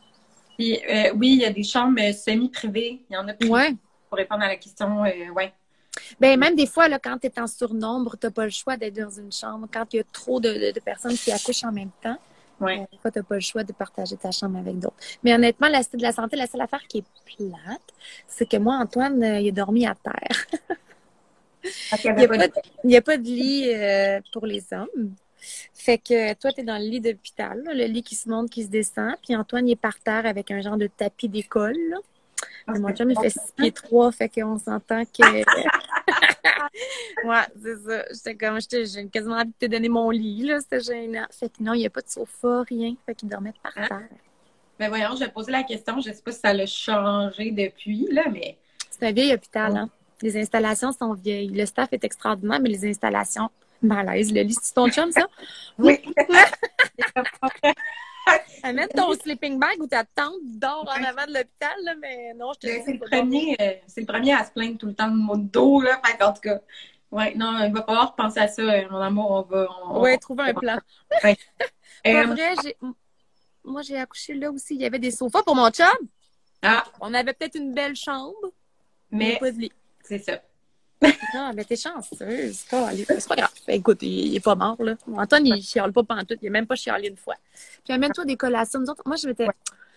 [0.56, 3.02] Puis, euh, oui, il y a des chambres euh, semi-privées.
[3.10, 3.48] Il y en a plus.
[3.48, 3.74] Ouais.
[4.08, 5.52] Pour répondre à la question, euh, ouais.
[6.20, 8.94] Ben, même des fois, là, quand tu es en surnombre, tu pas le choix d'être
[8.94, 9.66] dans une chambre.
[9.72, 12.18] Quand il y a trop de, de- de personnes qui accouchent en même temps,
[12.60, 12.80] Ouais.
[12.80, 14.96] euh, tu pas le choix de partager ta chambre avec d'autres.
[15.24, 17.04] Mais honnêtement, la cité de la santé, la seule affaire qui est
[17.36, 17.80] plate,
[18.28, 20.46] c'est que moi, Antoine, euh, il a dormi à terre.
[21.64, 22.52] Y Il n'y a, pas de-
[22.84, 25.14] il y a pas de lit pour les hommes.
[25.72, 28.62] Fait que toi, tu es dans le lit d'hôpital, le lit qui se monte, qui
[28.64, 29.14] se descend.
[29.22, 31.76] Puis Antoine, il est par terre avec un genre de tapis d'école.
[32.68, 35.44] Mais mon chum, il fait six pieds trois, fait qu'on s'entend que.
[37.24, 38.04] ouais, c'est ça.
[38.12, 40.60] J'étais comme, j'ai quasiment envie de te donner mon lit, là.
[40.60, 41.26] C'était gênant.
[41.30, 42.94] Fait que non, il n'y a pas de sofa, rien.
[43.06, 43.88] Fait qu'il dormait par Hein?
[43.88, 44.08] terre.
[44.78, 46.00] Mais voyons, je vais poser la question.
[46.00, 48.56] Je sais pas si ça l'a changé depuis, là, mais.
[48.90, 49.88] C'est un vieil hôpital, hein.
[50.22, 51.48] Les installations sont vieilles.
[51.48, 53.50] Le staff est extraordinaire, mais les installations,
[53.86, 54.32] malaise.
[54.32, 55.26] Le lit, c'est ton chum, ça?
[55.78, 56.00] Oui.
[58.62, 62.52] Amène ton sleeping bag ou ta tente dort en avant de l'hôpital, là, mais non,
[62.54, 64.86] je te Ben, dis c'est le premier, euh, c'est le premier à se plaindre tout
[64.86, 66.00] le temps de mon dos, là.
[66.04, 66.60] Fait qu'en tout cas,
[67.10, 69.68] ouais, non, il va falloir penser à ça, euh, mon amour, on va.
[69.90, 70.78] on- Ouais, trouver un plan.
[72.06, 72.76] Euh, Pas vrai, j'ai...
[73.64, 74.74] moi, j'ai accouché là aussi.
[74.74, 75.86] Il y avait des sofas pour mon chum.
[76.62, 78.34] ah, On avait peut-être une belle chambre,
[79.10, 79.72] mais mais pas de lit.
[80.02, 80.42] c'est ça.
[81.34, 82.64] Non, mais t'es chanceuse.
[82.68, 83.50] C'est pas grave.
[83.68, 84.94] Écoute, il, est pas mort, là.
[85.16, 86.38] Antoine, il chiale pas pantoute.
[86.42, 87.34] Il a même pas chialé une fois.
[87.84, 88.80] Puis amène-toi des collations.
[88.80, 89.48] Nous autres, moi, je m'étais...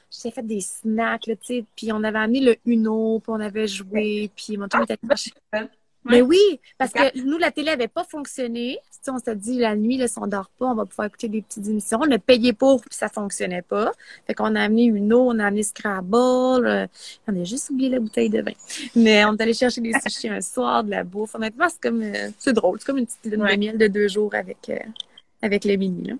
[0.10, 1.66] J'ai fait des snacks, là, tu sais.
[1.76, 4.98] Puis on avait amené le Uno, puis on avait joué, puis mon chum était.
[6.10, 8.80] Mais oui, parce que nous, la télé avait pas fonctionné.
[8.90, 11.28] Sais, on s'est dit, la nuit, là, si on dort pas, on va pouvoir écouter
[11.30, 12.00] des petites émissions.
[12.02, 13.92] On a payé pour, puis ça fonctionnait pas.
[14.26, 16.66] Fait qu'on a amené Uno, on a amené Scrabble.
[16.68, 16.88] euh,
[17.28, 18.52] on a juste oublié la bouteille de vin.
[18.96, 21.36] Mais on est allé chercher des sushis un soir, de la bouffe.
[21.36, 22.80] Honnêtement, c'est comme, euh, c'est drôle.
[22.80, 23.56] C'est comme une petite lune Ouais.
[23.56, 24.78] de miel de deux jours avec, euh,
[25.42, 26.14] avec les mini, là.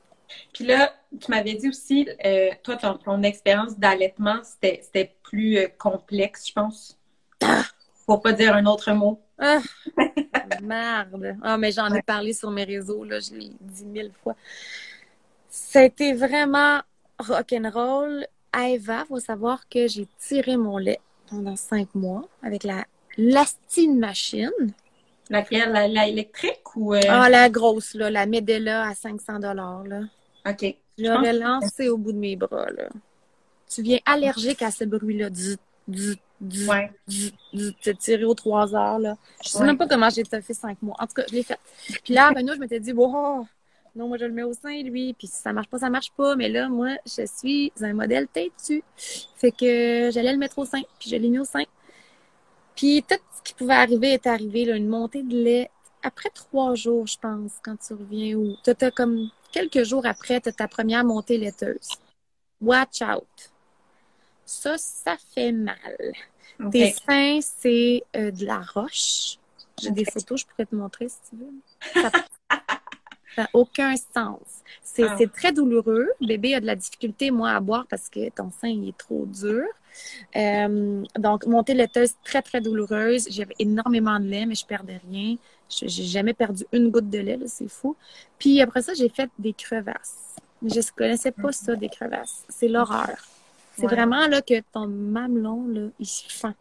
[0.54, 5.58] Puis là, tu m'avais dit aussi, euh, toi, ton, ton expérience d'allaitement, c'était c'était plus
[5.58, 6.98] euh, complexe, je pense.
[8.06, 9.20] Pour pas dire un autre mot.
[9.40, 9.62] Ah,
[10.62, 11.36] merde.
[11.42, 14.36] Ah, mais j'en ai parlé sur mes réseaux, là, je l'ai dit mille fois.
[15.76, 16.82] Été vraiment
[17.20, 18.26] rock'n'roll.
[18.58, 22.86] Eva, faut savoir que j'ai tiré mon lait pendant cinq mois avec la
[23.18, 24.50] lastine machine.
[25.30, 25.72] Laquelle?
[25.72, 26.94] La, la électrique ou.
[26.96, 30.02] euh, Ah, la grosse, là, la Medela à 500 dollars, là.
[30.48, 30.76] OK.
[30.98, 32.90] Je l'aurais lancée au bout de mes bras, là.
[33.70, 35.30] Tu viens allergique à ce bruit-là.
[35.30, 36.92] Du, du, du, Ouais.
[37.08, 39.18] du, tirer aux trois heures, là.
[39.44, 39.66] Je sais Ouais.
[39.66, 40.96] même pas comment j'ai fait cinq mois.
[41.00, 41.60] En tout cas, je l'ai fait.
[42.04, 43.48] Puis là, Renaud, je m'étais dit, wow,
[43.96, 45.14] non, moi, je le mets au sein, lui.
[45.14, 46.36] Puis si ça marche pas, ça marche pas.
[46.36, 48.84] Mais là, moi, je suis un modèle têtu.
[49.36, 50.82] Fait que j'allais le mettre au sein.
[51.00, 51.64] Puis je l'ai mis au sein.
[52.76, 54.76] Puis tout ce qui pouvait arriver est arrivé, là.
[54.76, 55.72] Une montée de lait.
[56.04, 60.52] Après trois jours, je pense, quand tu reviens ou t'as comme quelques jours après, t'as
[60.52, 61.90] ta première montée laiteuse.
[62.62, 63.26] Watch out.
[64.48, 65.78] Ça, ça fait mal.
[66.72, 69.38] Tes seins, c'est euh, de la roche.
[69.80, 72.02] J'ai des photos, je pourrais te montrer si tu veux.
[72.02, 72.12] Ça
[73.38, 74.40] n'a aucun sens.
[74.82, 75.18] C'est Ah.
[75.36, 76.08] très douloureux.
[76.22, 78.98] Le bébé a de la difficulté, moi, à boire parce que ton sein il est
[78.98, 79.64] trop dur.
[80.36, 83.28] Euh, donc, montée laiteuse très, très douloureuse.
[83.30, 85.36] J'avais énormément de lait, mais je perdais rien.
[85.70, 87.96] Je- J'ai jamais perdu une goutte de lait, c'est fou.
[88.40, 90.36] Puis après ça, j'ai fait des crevasses.
[90.64, 92.46] Je connaissais pas ça, des crevasses.
[92.50, 93.18] C'est l'horreur.
[93.78, 96.54] C'est vraiment là que ton mamelon, là, il se fend.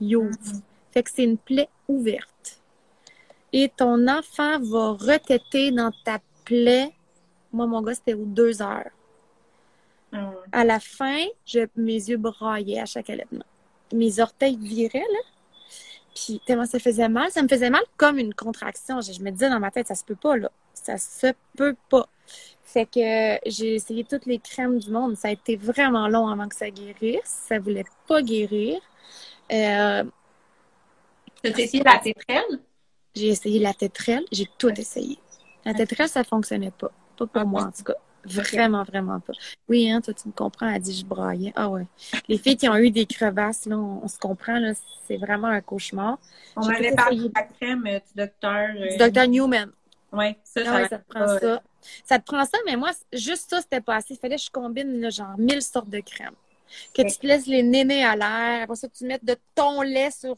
[0.00, 0.28] Il ouvre.
[0.28, 0.62] Mhm.
[0.92, 2.60] Fait que c'est une plaie ouverte.
[3.52, 6.92] Et ton enfant va retêter dans ta plaie.
[7.52, 8.90] Moi, mon gars, c'était aux deux heures.
[10.12, 10.20] Ouais.
[10.52, 13.44] À la fin, je, mes yeux braillaient à chaque allaitement.
[13.92, 15.18] Mes orteils viraient, là.
[16.14, 17.30] Puis tellement ça faisait mal.
[17.30, 19.00] Ça me faisait mal comme une contraction.
[19.00, 20.50] Je, je me disais dans ma tête, ça se peut pas, là.
[20.72, 22.08] Ça se peut pas.
[22.76, 25.16] Fait que j'ai essayé toutes les crèmes du monde.
[25.16, 27.22] Ça a été vraiment long avant que ça guérisse.
[27.48, 28.78] Ça voulait pas guérir.
[29.50, 30.04] Euh,
[31.42, 32.60] T'as essayé la tétrelle?
[33.14, 34.24] j'ai essayé la tétrelle.
[34.30, 35.16] J'ai tout essayé.
[35.64, 36.90] La tétrelle, ça fonctionnait pas.
[37.16, 37.94] Pas pour moi, en tout cas.
[38.26, 39.32] Vraiment, vraiment pas.
[39.70, 40.68] Oui, hein, toi, tu me comprends.
[40.68, 41.52] Elle dit, je braillais.
[41.56, 41.86] Ah ouais.
[42.28, 44.72] Les filles qui ont eu des crevasses, là, on, on se comprend, là.
[45.06, 46.18] C'est vraiment un cauchemar.
[46.56, 48.68] On m'avait parlé de la crème euh, du docteur.
[48.76, 49.70] euh, Du docteur Newman.
[50.16, 51.62] Ouais, ça, Ah ouais, ça, te prend ça.
[52.04, 54.14] Ça te prend ça, mais moi, juste ça, c'était pas assez.
[54.14, 56.34] Il fallait que je combine, là, genre, mille sortes de crèmes.
[56.94, 57.10] Que Ouais.
[57.10, 58.62] tu te laisses les nénés à l'air.
[58.64, 60.36] Après ça, tu mettes de ton lait sur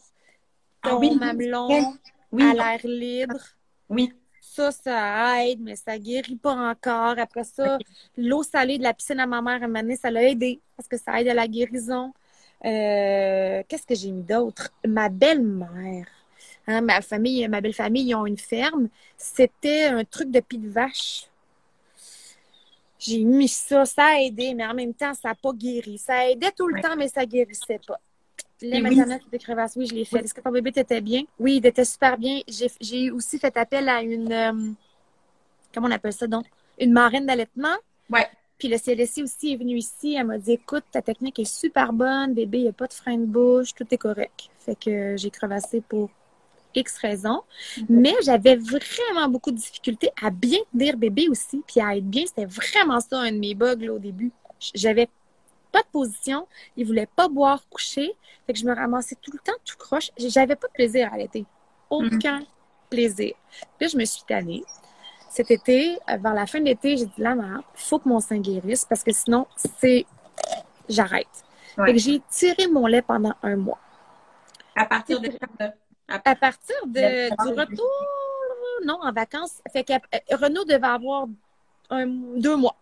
[0.83, 1.17] Ah ton oui.
[1.17, 1.97] mamelon
[2.33, 3.41] Oui, à l'air libre.
[3.89, 4.13] oui.
[4.41, 7.19] Ça, ça aide, mais ça guérit pas encore.
[7.19, 7.79] Après ça,
[8.17, 10.61] l'eau salée de la piscine à ma mère, à un moment donné, ça l'a aidé
[10.77, 12.13] parce que ça aide à la guérison.
[12.65, 14.71] Euh, Qu'est-ce que j'ai mis d'autre?
[14.87, 16.07] Ma belle-mère.
[16.69, 18.89] Hein, ma famille, ma belle famille, ils ont une ferme.
[19.17, 21.25] C'était un truc de pied de vache.
[22.99, 25.97] J'ai mis ça, ça a aidé, mais en même temps, ça n'a pas guéri.
[25.99, 26.81] Ça aidait tout le Ouais.
[26.83, 27.99] temps, mais ça guérissait pas.
[28.61, 28.83] Les oui.
[28.83, 30.19] maternelles des crevasses, oui, je l'ai fait.
[30.19, 31.23] Est-ce que ton bébé t'était bien?
[31.39, 32.41] Oui, il était super bien.
[32.81, 34.73] J'ai aussi fait appel à une, euh,
[35.73, 36.45] comment on appelle ça donc?
[36.79, 37.77] Une marraine d'allaitement.
[38.11, 38.27] Ouais.
[38.59, 40.17] Puis le CLSC aussi est venu ici.
[40.19, 42.35] Elle m'a dit, écoute, ta technique est super bonne.
[42.35, 43.75] Bébé, il n'y a pas de frein de bouche.
[43.75, 44.51] Tout est correct.
[44.59, 46.11] Fait que j'ai crevassé pour
[46.75, 47.43] X raisons.
[47.89, 52.25] Mais j'avais vraiment beaucoup de difficultés à bien tenir bébé aussi, puis à être bien.
[52.27, 54.33] C'était vraiment ça, un de mes bugs là, au début.
[54.75, 55.09] J'avais
[55.73, 56.47] pas de position.
[56.77, 58.13] Il voulait pas boire coucher.
[58.47, 60.11] Fait que je me ramassais tout le temps tout croche.
[60.19, 61.45] J'avais pas de plaisir à allaiter.
[61.91, 62.41] Aucun
[62.91, 63.35] plaisir.
[63.51, 64.65] Puis là, je me suis tannée.
[65.31, 68.39] Cet été, vers la fin de l'été, j'ai dit, la il faut que mon sein
[68.39, 69.47] guérisse parce que sinon,
[69.79, 70.07] c'est...
[70.89, 71.27] J'arrête.
[71.77, 71.87] Ouais.
[71.87, 73.79] Fait que j'ai tiré mon lait pendant un mois.
[74.75, 75.31] À partir de?
[76.09, 77.91] À partir de, du retour,
[78.85, 81.27] non, en vacances, fait que euh, Renaud devait avoir
[81.91, 82.77] un, deux mois.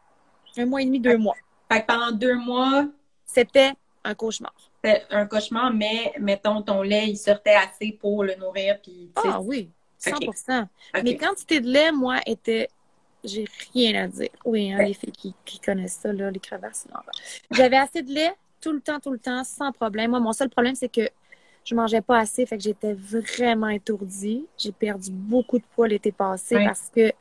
[0.57, 1.35] Un mois et demi, deux mois.
[1.71, 2.87] Fait que pendant deux mois,
[3.25, 3.73] C'était
[4.05, 4.55] un cauchemar.
[4.85, 8.79] c'était un cauchemar, mais mettons, ton lait, il sortait assez pour le nourrir.
[8.81, 10.29] Puis, Ah oui, 100 Ok.
[10.95, 11.03] Ok.
[11.03, 12.69] Mes quantités de lait, moi, étaient.
[13.25, 14.29] J'ai rien à dire.
[14.45, 14.87] Oui, hein, Ouais.
[14.89, 16.87] les filles qui, qui connaissent ça, là, les crevasses.
[17.51, 20.13] J'avais assez de lait tout le temps, tout le temps, sans problème.
[20.13, 21.09] Moi, mon seul problème, c'est que
[21.67, 24.47] je mangeais pas assez, fait que j'étais vraiment étourdie.
[24.57, 27.13] J'ai perdu beaucoup de poids l'été passé parce que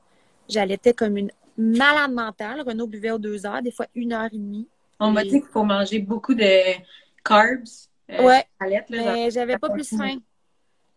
[0.47, 2.61] j'allaitais comme une malade mentale.
[2.61, 4.67] Renaud buvait aux deux heures, des fois une heure et demie.
[4.99, 6.77] On m'a dit qu'il faut manger beaucoup de
[7.23, 7.65] carbs.
[8.11, 8.85] euh, Ouais, là.
[8.89, 10.17] Mais j'avais pas plus faim.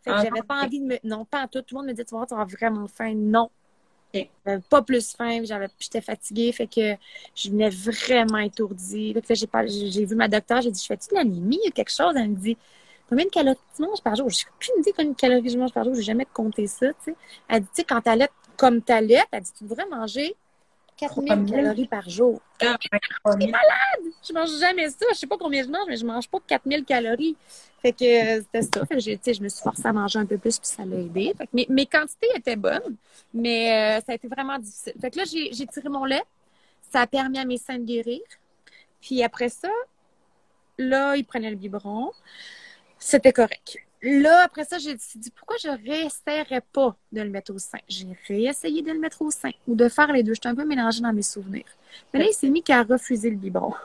[0.02, 0.96] Fait que Ah, j'avais pas envie de me.
[1.04, 1.62] Non, pas en tout.
[1.62, 3.14] Tout le monde me dit, tu vas avoir vraiment faim.
[3.14, 3.50] Non.
[4.46, 5.40] J'avais pas plus faim.
[5.44, 6.52] J'avais, j'étais fatiguée.
[6.52, 6.94] Fait que
[7.34, 9.12] je venais vraiment étourdie.
[9.14, 10.62] Fait que j'ai, pas, j'ai j'ai vu ma docteur.
[10.62, 11.58] J'ai dit, je fais-tu de l'anémie?
[11.62, 12.14] Il y a quelque chose?
[12.16, 12.56] Elle me dit,
[13.08, 14.28] combien de calories tu manges par jour?
[14.28, 15.94] J'ai aucune idée combien de calories je mange par jour.
[15.94, 17.14] J'ai jamais compté ça, tu sais.
[17.48, 20.34] Elle dit, tu sais, quand t'allaites comme t'allaites, elle dit, tu devrais manger
[20.98, 21.54] 4000 3000.
[21.54, 22.40] calories par jour.
[22.60, 23.54] Ah, ouais, trois mille.
[24.26, 25.06] Je mange jamais ça.
[25.12, 27.36] Je sais pas combien je mange, mais je mange pas 4000 calories.
[27.80, 28.84] Fait que euh, c'était ça.
[28.84, 30.96] Fait que tu je me suis forcée à manger un peu plus, puis ça l'a
[30.96, 31.32] aidé.
[31.38, 32.96] Fait que mes, mes quantités étaient bonnes,
[33.32, 34.94] mais euh, ça a été vraiment difficile.
[35.00, 36.24] Fait que là, j'ai tiré mon lait.
[36.90, 38.20] Ça a permis à mes seins de guérir.
[39.00, 39.70] Puis après ça,
[40.78, 42.10] là, ils prenaient le biberon.
[42.98, 43.78] C'était correct.
[44.00, 47.78] Là, après ça, j'ai dit pourquoi je réessayerais pas de le mettre au sein.
[47.88, 50.34] J'ai réessayé de le mettre au sein ou de faire les deux.
[50.34, 51.64] J'étais un peu mélangée dans mes souvenirs.
[52.12, 53.74] Mais là, il s'est mis qu'à refuser le biberon.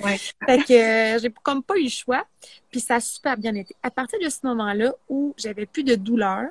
[0.00, 0.18] Ouais.
[0.44, 2.26] Fait que euh, j'ai comme pas eu le choix.
[2.70, 3.74] Puis ça a super bien été.
[3.82, 6.48] À partir de ce moment-là où j'avais plus de douleur,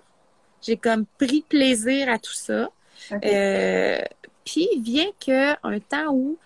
[0.62, 2.72] j'ai comme pris plaisir à tout ça.
[3.12, 3.26] Ok.
[3.26, 4.02] Euh,
[4.46, 6.38] puis vient que un temps où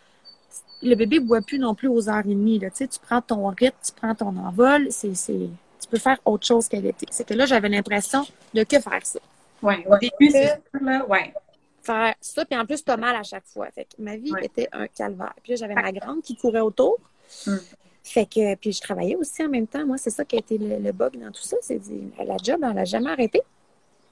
[0.83, 2.59] le bébé boit plus non plus aux heures et demie.
[2.59, 2.69] Là.
[2.69, 5.33] Tu sais, tu prends ton rythme, tu prends ton envol, c'est, c'est,
[5.79, 7.05] tu peux faire autre chose qu'à l'été.
[7.09, 9.19] C'est que là, j'avais l'impression de que faire ça.
[9.61, 11.05] Ouais, au début, c'est sûr, là.
[11.07, 11.33] Ouais.
[11.81, 13.67] Faire ça, puis en plus, t'as mal à chaque fois.
[13.73, 14.45] Fait que ma vie Ouais.
[14.45, 15.33] était un calvaire.
[15.41, 16.97] Puis là, j'avais ma grande qui courait autour.
[17.45, 17.57] Hmm.
[18.03, 19.85] Fait que, puis je travaillais aussi en même temps.
[19.85, 21.57] Moi, c'est ça qui a été le, le bug dans tout ça.
[21.61, 23.41] C'est dit, la job, elle n'a jamais arrêté.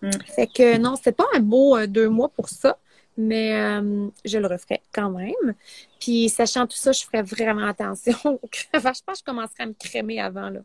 [0.01, 0.09] Hmm.
[0.35, 2.77] Fait que non, c'était pas un beau euh, deux mois pour ça,
[3.17, 5.55] mais euh, je le referais quand même.
[5.99, 8.97] Puis sachant tout ça, je ferais vraiment attention au crevage.
[8.97, 10.61] Je pense que je commencerais à me crémer avant, là.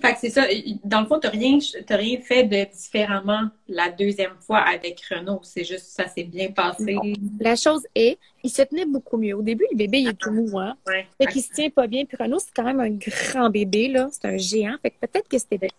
[0.00, 0.46] Fait que c'est ça.
[0.84, 1.58] Dans le fond, tu n'as rien,
[1.90, 5.40] rien fait de différemment la deuxième fois avec Renaud.
[5.42, 6.96] C'est juste ça s'est bien passé.
[7.40, 9.34] La chose est, il se tenait beaucoup mieux.
[9.34, 10.74] Au début, le bébé, il est tout mouvant.
[10.86, 11.06] Ouais.
[11.20, 12.04] Fait qu'il se tient pas bien.
[12.04, 14.08] Puis Renaud, c'est quand même un grand bébé, là.
[14.12, 14.76] C'est un géant.
[14.82, 15.70] Fait que peut-être que c'était.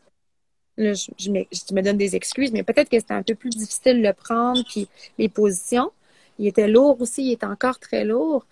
[0.78, 3.36] Là, je, je, me, je me donne des excuses, mais peut-être que c'était un peu
[3.36, 4.64] plus difficile de le prendre.
[4.70, 5.92] Puis les positions.
[6.38, 7.24] Il était lourd aussi.
[7.24, 8.46] Il était encore très lourd.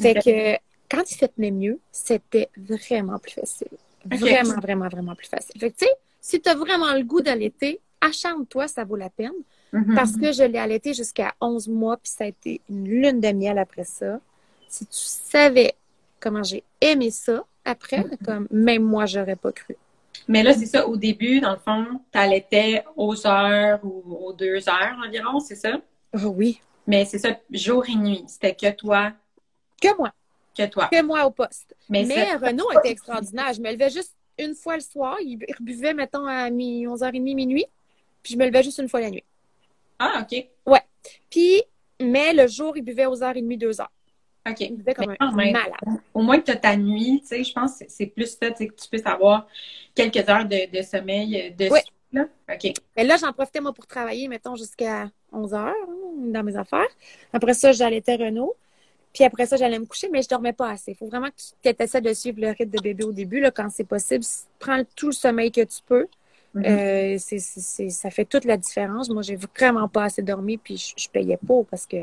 [0.00, 0.54] Fait que
[0.90, 3.68] quand il se tenait mieux, c'était vraiment plus facile.
[4.06, 5.58] Vraiment, vraiment, vraiment plus facile.
[5.60, 9.10] Fait que, tu sais, si tu as vraiment le goût d'allaiter, acharne-toi, ça vaut la
[9.10, 9.32] peine.
[9.72, 9.94] Mhm.
[9.94, 13.32] Parce que je l'ai allaité jusqu'à 11 mois, puis ça a été une lune de
[13.32, 14.20] miel après ça.
[14.68, 15.74] Si tu savais
[16.20, 18.16] comment j'ai aimé ça après, Mhm.
[18.24, 19.76] comme même moi, j'aurais pas cru.
[20.28, 24.32] Mais là, c'est ça, au début, dans le fond, tu allaitais aux heures ou aux
[24.32, 25.80] deux heures environ, c'est ça?
[26.14, 26.60] Oh oui.
[26.86, 28.24] Mais c'est ça, jour et nuit.
[28.26, 29.12] C'était que toi,
[29.80, 30.12] Que moi.
[30.56, 30.88] que toi.
[30.90, 31.74] Que moi au poste.
[31.88, 33.52] Mais, Mais, Renaud était extraordinaire.
[33.52, 35.16] Je me levais juste une fois le soir.
[35.20, 37.66] Il buvait, mettons, à mi 11h30, minuit.
[38.22, 39.24] Puis je me levais juste une fois la nuit.
[39.98, 40.46] Ah, OK.
[41.30, 41.62] Puis,
[42.00, 43.92] mais le jour, il buvait aux heures et demie, deux heures.
[44.48, 44.60] OK.
[44.60, 46.00] Il buvait comme Mais un quand même, malade.
[46.14, 48.50] Au moins que tu as ta nuit, tu sais, je pense que c'est plus ça,
[48.50, 49.46] tu sais, que tu puisses avoir
[49.94, 51.80] quelques heures de, de sommeil de Oui.
[52.12, 52.26] là.
[52.52, 52.72] OK.
[52.96, 56.86] Mais là, j'en profitais, moi, pour travailler, mettons, jusqu'à 11 heures hein, dans mes affaires.
[57.32, 58.54] Après ça, j'allaitais Renaud.
[59.12, 60.92] Puis après ça, j'allais me coucher, mais je dormais pas assez.
[60.92, 63.50] Il faut vraiment que tu essaies de suivre le rythme de bébé au début, là,
[63.50, 64.24] quand c'est possible.
[64.58, 66.06] Prends tout le sommeil que tu peux.
[66.54, 66.64] Mhm.
[66.66, 69.08] Euh, ça fait toute la différence.
[69.08, 71.96] Moi, j'ai vraiment pas assez dormi, puis je, je payais pas parce que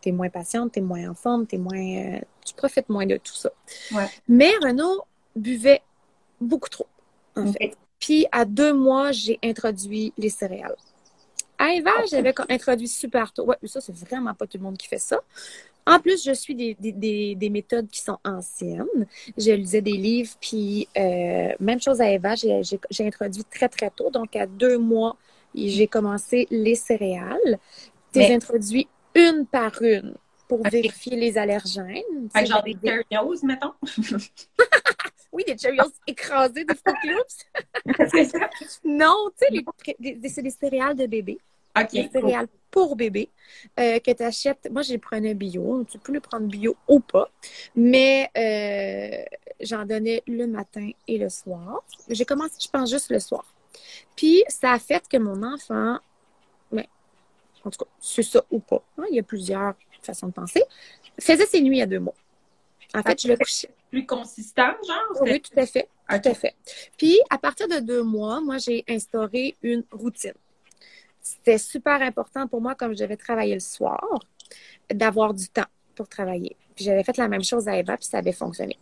[0.00, 1.76] t'es moins patiente, t'es moins en forme, t'es moins,
[2.16, 3.50] euh, tu profites moins de tout ça.
[3.92, 4.06] Ouais.
[4.28, 5.02] Mais Renaud
[5.36, 5.82] buvait
[6.40, 6.86] beaucoup trop,
[7.36, 7.76] en fait.
[7.98, 10.76] Puis à deux mois, j'ai introduit les céréales.
[11.58, 13.44] À Eva, j'avais introduit super tôt.
[13.44, 15.20] Ouais, mais ça, c'est vraiment pas tout le monde qui fait ça.
[15.86, 19.06] En plus, je suis des, des, des, des méthodes qui sont anciennes.
[19.36, 24.10] Je lisais des livres, puis euh, même chose à Eva, j'ai introduit très, très tôt.
[24.10, 25.16] Donc, à deux mois,
[25.54, 27.58] j'ai commencé les céréales.
[28.14, 30.14] J'ai Mais- introduit une par une
[30.48, 32.28] pour vérifier les allergènes.
[32.32, 33.74] Fait genre des Cheerios, mettons.
[35.32, 37.46] Oui, des Cheerios écrasés, des Fruit Loops.
[38.84, 39.64] Non, tu
[40.02, 41.38] sais, c'est des céréales de bébé.
[41.78, 41.92] OK.
[41.92, 43.28] des céréales pour bébé
[43.78, 44.68] euh, que tu achètes.
[44.70, 45.84] Moi, je les prenais bio.
[45.84, 47.30] Tu peux les prendre bio ou pas.
[47.76, 51.84] Mais euh, j'en donnais le matin et le soir.
[52.08, 53.44] J'ai commencé, je pense, juste le soir.
[54.16, 55.98] Puis, ça a fait que mon enfant,
[57.64, 60.62] en tout cas, c'est ça ou pas, hein, il y a plusieurs façons de penser,
[61.18, 62.14] faisait ses nuits à deux mois.
[62.94, 63.70] En fait, je le couchais.
[63.90, 65.22] Plus consistant, genre?
[65.22, 65.88] Oui, tout à fait.
[66.08, 66.54] Tout à fait.
[66.96, 70.34] Puis, à partir de deux mois, moi, j'ai instauré une routine.
[71.20, 74.18] C'était super important pour moi, comme je devais travailler le soir,
[74.92, 76.56] d'avoir du temps pour travailler.
[76.74, 78.76] Puis, j'avais fait la même chose à Eva, puis ça avait fonctionné.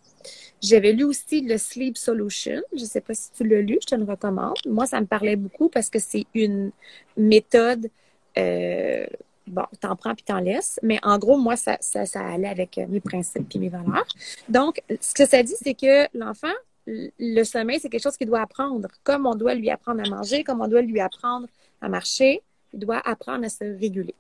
[0.63, 2.63] J'avais lu aussi le Sleep Solution.
[2.73, 4.57] Je ne sais pas si tu l'as lu, je te le recommande.
[4.67, 6.73] Moi, ça me parlait beaucoup parce que c'est une
[7.17, 7.91] méthode.
[8.39, 9.07] Euh,
[9.47, 10.79] bon, t'en prends puis t'en laisses.
[10.83, 11.79] Mais en gros, moi, ça,
[12.15, 14.07] allait avec mes principes puis mes valeurs.
[14.49, 16.53] Donc, ce que ça dit, c'est que l'enfant,
[16.87, 18.89] le sommeil, c'est quelque chose qu'il doit apprendre.
[19.05, 21.47] Comme on doit lui apprendre à manger, comme on doit lui apprendre
[21.81, 24.15] à marcher, il doit apprendre à se réguler.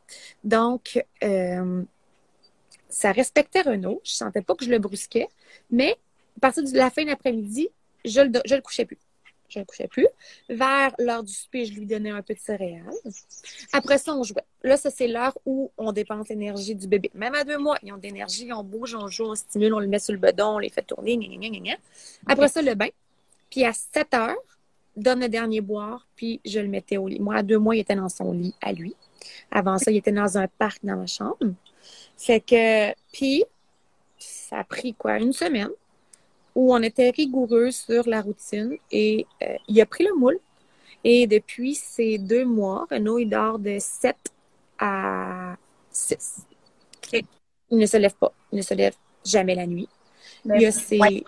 [0.45, 1.83] Donc, euh,
[2.89, 4.01] ça respectait Renaud.
[4.05, 5.29] Je sentais pas que je le brusquais,
[5.71, 5.97] mais
[6.37, 7.69] à partir de la fin de l'après-midi,
[8.05, 8.99] je le, je le couchais plus.
[9.49, 10.07] Je le couchais plus.
[10.49, 12.93] Vers l'heure du souper, je lui donnais un peu de céréales.
[13.73, 14.45] Après ça, on jouait.
[14.63, 17.11] Là, ça, c'est l'heure où on dépense l'énergie du bébé.
[17.15, 19.79] Même à deux mois, ils ont de l'énergie, on bouge, on joue, on stimule, on
[19.79, 21.19] le met sur le bedon, on les fait tourner.
[22.27, 22.89] Après ça, le bain.
[23.51, 24.37] Puis à 7 heures,
[24.97, 27.21] donne le dernier boire, puis je le mettais au lit.
[27.21, 28.95] Moi, à deux mois, il était dans son lit à lui.
[29.51, 31.39] Avant ça, il était dans un parc dans ma chambre.
[32.17, 33.45] Fait que, puis,
[34.19, 35.71] ça a pris quoi, une semaine
[36.55, 40.39] où on était rigoureux sur la routine et euh, il a pris le moule.
[41.05, 44.17] Et depuis ces deux mois, Renaud, il dort de 7
[44.79, 45.57] à
[45.91, 46.47] 6.
[47.71, 48.33] Il ne se lève pas.
[48.53, 48.95] Il ne se lève
[49.25, 49.89] jamais la nuit.
[50.45, 50.99] Il a ses...
[50.99, 51.25] Ouais.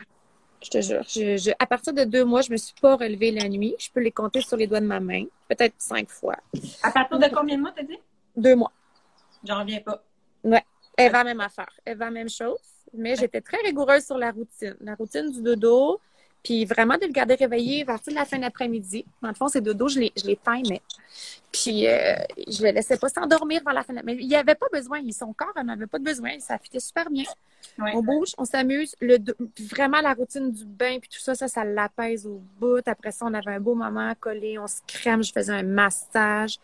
[0.62, 3.30] Je te jure, je, je- à partir de deux mois, je me suis pas relevée
[3.30, 3.74] la nuit.
[3.78, 6.36] Je peux les compter sur les doigts de ma main, peut-être cinq fois.
[6.82, 7.98] À partir de combien de mois, t'as dit?
[8.36, 8.72] Deux mois.
[9.42, 10.02] J'en reviens pas.
[10.98, 11.70] Elle va même affaire.
[11.86, 12.58] Elle va même chose.
[12.94, 14.76] Mais j'étais très rigoureuse sur la routine.
[14.80, 16.00] La routine du dodo,
[16.42, 19.04] puis vraiment de le garder réveillé de la fin d'après-midi.
[19.22, 20.80] Dans le fond, ces dodos, je les, je les timais.
[21.52, 22.14] Puis euh,
[22.48, 25.00] je le laissais pas s'endormir vers la fin Mais il n'y avait pas besoin.
[25.12, 26.38] Son corps n'en avait pas de besoin.
[26.40, 27.24] Ça fitait super bien.
[27.78, 27.92] Ouais.
[27.94, 28.94] On bouge, on s'amuse.
[29.00, 29.18] Le
[29.70, 32.86] vraiment, la routine du bain, puis tout ça, ça, ça l'apaise au bout.
[32.86, 34.58] Après ça, on avait un beau moment collé.
[34.58, 35.22] On se crème.
[35.22, 36.58] Je faisais un massage.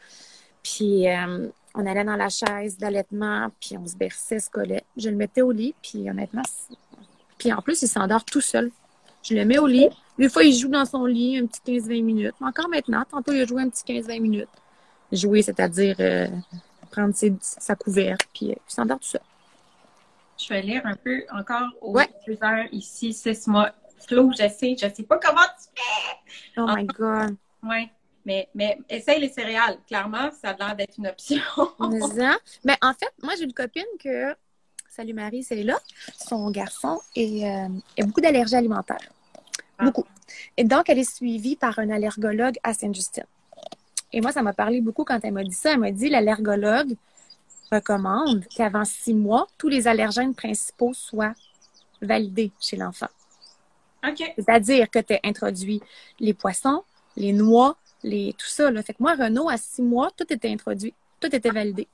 [0.63, 4.83] Puis euh, on allait dans la chaise d'allaitement, puis on se berçait, se collait.
[4.97, 6.43] Je le mettais au lit, puis honnêtement,
[7.39, 8.71] puis en plus, il s'endort tout seul.
[9.23, 9.89] Je le mets au lit.
[10.19, 12.35] Des fois, il joue dans son lit un petit 15-20 minutes.
[12.41, 14.49] Mais encore maintenant, tantôt, il a joué un petit 15-20 minutes.
[15.13, 16.27] Jouer, c'est-à-dire euh,
[16.91, 19.21] prendre ses, sa couverte, puis euh, il s'endort tout ça.
[20.39, 22.09] Je vais lire un peu encore aux Ouais.
[22.27, 23.71] deux heures ici, six mois.
[24.07, 26.61] Flo, je sais, je sais pas comment tu fais.
[26.61, 27.37] Oh my God.
[27.63, 27.91] Ouais.
[28.27, 29.79] Mais, mais essaye les céréales.
[29.87, 31.41] Clairement, ça a l'air d'être une option.
[31.79, 32.39] Mais, hein?
[32.65, 34.35] Mais en fait, moi, j'ai une copine que,
[34.91, 35.79] salut Marie, c'est là.
[36.17, 37.69] Son garçon est, euh,
[37.99, 39.13] a beaucoup d'allergies alimentaires.
[39.79, 39.85] Ah.
[39.85, 40.05] Beaucoup.
[40.57, 43.27] Et donc, elle est suivie par un allergologue à Sainte-Justine.
[44.13, 45.73] Et moi, ça m'a parlé beaucoup quand elle m'a dit ça.
[45.73, 46.97] Elle m'a dit l'allergologue
[47.71, 51.35] recommande qu'avant six mois, tous les allergènes principaux soient
[52.03, 53.09] validés chez l'enfant.
[54.07, 54.35] OK.
[54.37, 55.81] C'est-à-dire que tu as introduit
[56.21, 56.83] les poissons,
[57.17, 58.71] les noix, les, tout ça.
[58.71, 58.83] Là.
[58.83, 60.95] Fait que moi, Renault, à six mois, tout était introduit.
[61.21, 61.87] Tout était validé.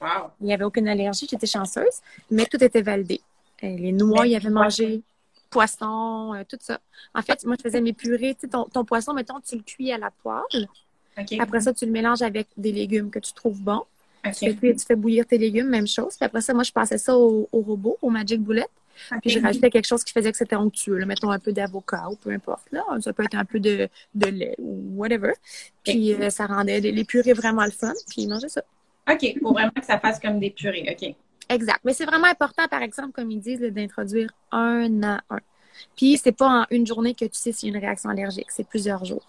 [0.00, 0.30] Wow.
[0.40, 2.00] Il n'y avait aucune allergie, j'étais chanceuse,
[2.30, 3.20] mais tout était validé.
[3.62, 5.02] Euh, les noix, il avait les mangé,
[5.50, 6.80] poisson, euh, tout ça.
[7.14, 8.34] En fait, moi, je faisais mes purées.
[8.34, 10.68] Tu sais, ton, ton poisson, mettons, tu le cuis à la poêle.
[11.38, 13.84] Après ça, tu le mélanges avec des légumes que tu trouves bons.
[14.24, 14.32] OK.
[14.32, 16.16] Tu, fais, tu fais bouillir tes légumes, même chose.
[16.16, 18.68] Puis après ça, moi, je passais ça au, au robot, au Magic Bullet.
[19.20, 20.98] Puis je rajoutais quelque chose qui faisait que c'était onctueux.
[20.98, 21.06] là.
[21.06, 22.70] Mettons un peu d'avocat ou peu importe.
[22.72, 22.82] Là.
[23.00, 25.32] Ça peut être un peu de, de lait ou whatever.
[25.84, 27.92] Puis euh, ça rendait les, purées vraiment le fun.
[28.08, 28.62] Puis ils mangeaient ça.
[29.10, 29.38] OK.
[29.40, 30.86] Pour vraiment que ça fasse comme des purées.
[30.90, 31.14] OK.
[31.48, 31.80] Exact.
[31.84, 35.40] Mais c'est vraiment important, par exemple, comme ils disent, d'introduire un à un.
[35.96, 38.50] Puis c'est pas en une journée que tu sais s'il y a une réaction allergique,
[38.50, 39.26] c'est plusieurs jours.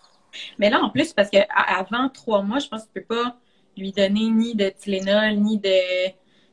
[0.59, 3.37] Mais là, en plus, parce que avant trois mois, je pense que tu peux pas
[3.77, 6.11] lui donner ni de Tylenol, ni de.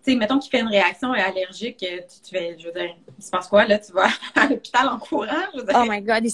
[0.09, 3.25] Sais, mettons qu'il fait une réaction allergique, euh, tu, tu fais, je veux dire, il
[3.25, 3.79] se passe quoi, là?
[3.79, 5.27] Tu vas à l'hôpital en courant?
[5.55, 5.75] Je veux dire?
[5.77, 6.25] Oh my God.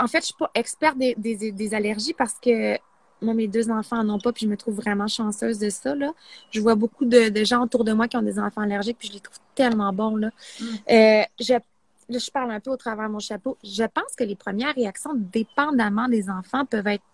[0.00, 2.76] En fait, je suis pas experte des, des, des allergies parce que
[3.22, 5.94] moi, mes deux enfants n'en ont pas, puis je me trouve vraiment chanceuse de ça.
[5.94, 6.12] Là.
[6.50, 9.08] Je vois beaucoup de, de gens autour de moi qui ont des enfants allergiques, puis
[9.08, 10.16] je les trouve tellement bons.
[10.16, 10.30] Là.
[10.60, 10.64] Mm.
[10.64, 13.56] Euh, je, là, je parle un peu au travers de mon chapeau.
[13.62, 17.04] Je pense que les premières réactions, dépendamment des enfants, peuvent être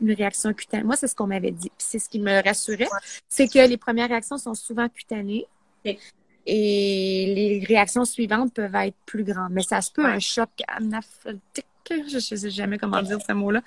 [0.00, 0.84] une réaction cutanée.
[0.84, 1.70] Moi, c'est ce qu'on m'avait dit.
[1.78, 2.88] C'est ce qui me rassurait.
[3.28, 5.46] C'est que les premières réactions sont souvent cutanées.
[6.46, 9.52] Et les réactions suivantes peuvent être plus grandes.
[9.52, 13.62] Mais ça se peut, un choc anaphylactique, je ne sais jamais comment dire ce mot-là,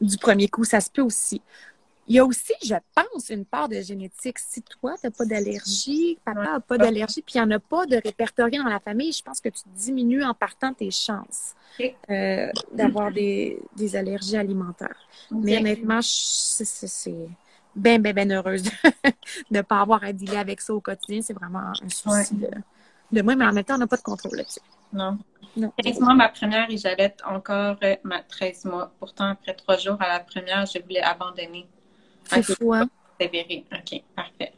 [0.00, 1.40] du premier coup, ça se peut aussi.
[2.08, 4.38] Il y a aussi, je pense, une part de génétique.
[4.38, 7.58] Si toi, tu n'as pas d'allergie, papa n'a pas d'allergie, puis il n'y en a
[7.60, 11.54] pas de répertorié dans la famille, je pense que tu diminues en partant tes chances
[12.10, 15.08] euh, d'avoir des, des allergies alimentaires.
[15.42, 17.28] Mais honnêtement, c'est-
[17.74, 18.70] bien, bien, bien heureuse de
[19.50, 21.20] ne pas avoir à dealer avec ça au quotidien.
[21.22, 22.48] C'est vraiment un souci de,
[23.12, 24.60] de moi, mais en même temps, on n'a pas de contrôle là-dessus.
[24.92, 25.18] Non.
[25.56, 25.72] Non.
[25.82, 28.92] 15 mois, ma première, et j'allais encore euh, ma 13 mois.
[28.98, 31.68] Pourtant, après trois jours à la première, je voulais abandonner.
[32.28, 32.56] C'est Ok.
[32.58, 32.88] fou, hein?
[33.20, 33.64] C'est véré.
[33.72, 34.52] OK, parfait.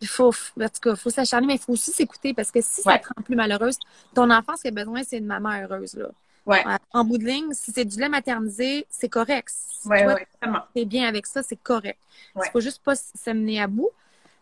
[0.00, 2.82] Il faut, en tout cas, faut s'acharner, mais il faut aussi s'écouter parce que si
[2.82, 3.76] ça te rend plus malheureuse,
[4.14, 6.08] ton enfant, ce qu'il a besoin, c'est une maman heureuse, là.
[6.44, 6.64] Ouais.
[6.92, 9.48] En bout de ligne, si c'est du lait maternisé, c'est correct.
[9.50, 11.98] Si Ouais, toi, t'es bien avec ça, c'est correct.
[12.36, 13.90] Il faut juste pas s'amener à bout.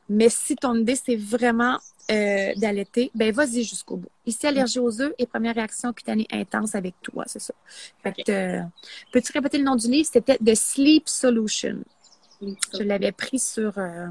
[0.08, 1.78] Mais si ton idée, c'est vraiment
[2.10, 4.08] euh, d'allaiter, ben vas-y jusqu'au bout.
[4.26, 7.54] Ici, allergie aux œufs et première réaction cutanée intense avec toi, c'est ça.
[8.02, 8.62] Fait que, euh,
[9.12, 10.08] peux-tu répéter le nom du livre?
[10.12, 11.78] C'était The Sleep Solution.
[12.42, 14.08] Je l'avais pris sur euh,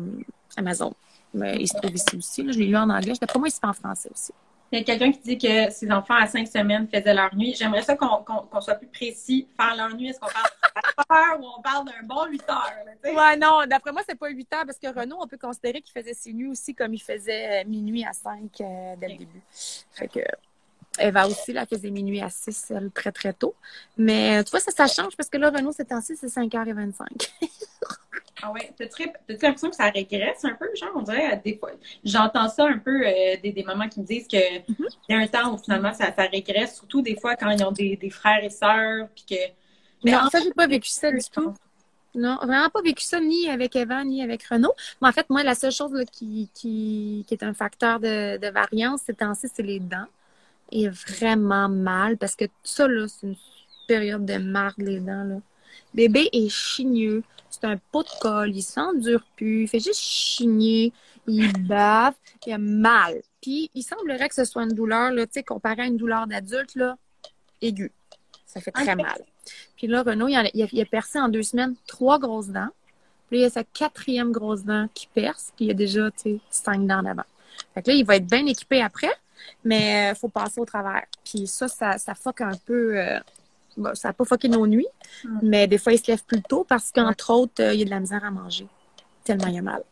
[0.58, 0.94] Amazon.
[1.34, 2.44] Mais il se trouve ici aussi.
[2.44, 2.52] là.
[2.52, 3.14] Je l'ai lu en anglais.
[3.20, 4.34] D'après moi, il se fait en français aussi.
[4.72, 7.56] Il y a quelqu'un qui dit que ses enfants à cinq semaines faisaient leur nuit.
[7.58, 9.48] J'aimerais ça qu'on soit plus précis.
[9.60, 12.44] Faire leur nuit, est-ce qu'on parle de 4 heures ou on parle d'un bon 8
[12.50, 12.74] heures?
[12.86, 13.12] là?
[13.12, 16.00] Ouais, non, d'après moi, c'est pas 8 heures parce que Renaud, on peut considérer qu'il
[16.00, 19.42] faisait ses nuits aussi comme il faisait euh, minuit à 5 euh, dès le début.
[19.92, 20.20] Fait que
[21.00, 23.56] Eva aussi, là, elle faisait minuit à 6, elle, très, très tôt.
[23.98, 27.06] Mais tu vois, ça, ça change parce que là, Renaud, c'est en 6, c'est 5h25.
[28.42, 28.72] Ah ouais.
[28.78, 30.68] T'as-tu l'impression que ça régresse un peu?
[30.76, 31.72] Genre, on dirait, euh, des fois,
[32.04, 34.38] j'entends ça un peu euh, des, des mamans qui me disent que
[34.70, 34.86] Mm-hmm.
[35.08, 37.64] il y a un temps où finalement ça, ça régresse, surtout des fois quand ils
[37.64, 39.44] ont des, des frères et sœurs, puis que.
[40.04, 41.54] Mais en ça, j'ai pas vécu ça du tout.
[42.16, 44.74] Non, vraiment pas vécu ça ni avec Eva ni avec Renaud.
[45.02, 48.38] Mais en fait, moi, la seule chose là, qui, qui, qui est un facteur de,
[48.38, 50.08] de variance ces temps-ci, c'est les dents.
[50.72, 53.36] Est vraiment mal parce que ça, là, c'est une
[53.88, 55.24] période de marde, les dents.
[55.24, 55.36] Là.
[55.94, 57.24] Bébé est chigneux.
[57.50, 58.56] C'est un pot de colle.
[58.56, 59.64] Il s'endure plus.
[59.64, 60.94] Il fait juste chigner.
[61.28, 62.14] Il bave.
[62.46, 63.22] Il a mal.
[63.42, 66.28] Puis, il semblerait que ce soit une douleur, là, tu sais, comparé à une douleur
[66.28, 66.98] d'adulte, là,
[67.62, 67.92] aiguë.
[68.46, 69.24] Ça fait très mal.
[69.78, 72.50] Puis là, Renaud, il a, il, a, il a percé en deux semaines trois grosses
[72.50, 72.70] dents.
[73.28, 75.54] Puis là, il a sa quatrième grosse dent qui perce.
[75.56, 77.24] Puis il a déjà, tu sais, cinq dents d'avant.
[77.74, 79.14] Fait que là, il va être bien équipé après,
[79.64, 81.06] mais il faut passer au travers.
[81.24, 82.98] Puis ça, ça, ça fuck un peu...
[82.98, 83.20] euh,
[83.78, 84.88] bon, ça n'a pas fucké nos nuits,
[85.24, 85.40] Mm.
[85.44, 87.86] mais des fois, il se lève plus tôt parce qu'entre autres, euh, il y a
[87.86, 88.68] de la misère à manger.
[89.24, 89.84] Tellement il a mal.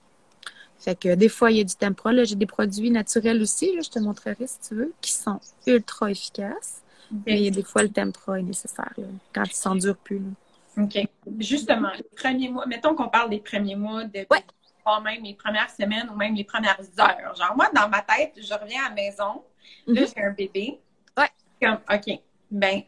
[0.79, 2.13] Fait que des fois, il y a du Tempra.
[2.13, 5.39] Là, j'ai des produits naturels aussi, là, je te montrerai si tu veux, qui sont
[5.65, 6.81] ultra efficaces.
[7.25, 10.19] Mais des fois, le tempra est nécessaire là, quand il s'endure plus.
[10.19, 10.83] là.
[10.83, 11.07] OK.
[11.39, 14.43] Justement, les premiers mois, mettons qu'on parle des premiers mois de Ouais.
[14.83, 17.35] pas même les premières semaines ou même les premières heures.
[17.35, 19.41] Genre, moi, dans ma tête, je reviens à la maison,
[19.87, 20.07] là, Mhm.
[20.15, 20.79] j'ai un bébé.
[21.17, 21.29] Ouais.
[21.61, 22.19] Comme, OK,
[22.51, 22.81] ben,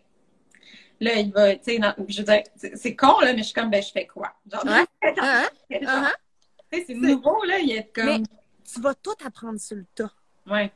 [0.99, 2.43] là, il va, tu sais, je veux dire,
[2.75, 4.33] c'est con, là, mais je suis comme, ben, je fais quoi?
[4.51, 4.85] Genre, Ouais.
[5.81, 6.07] genre,
[6.71, 8.23] sais, c'est nouveau, là, il est comme, Mais-
[8.71, 10.13] Tu vas tout apprendre sur le tas.
[10.47, 10.71] ouais,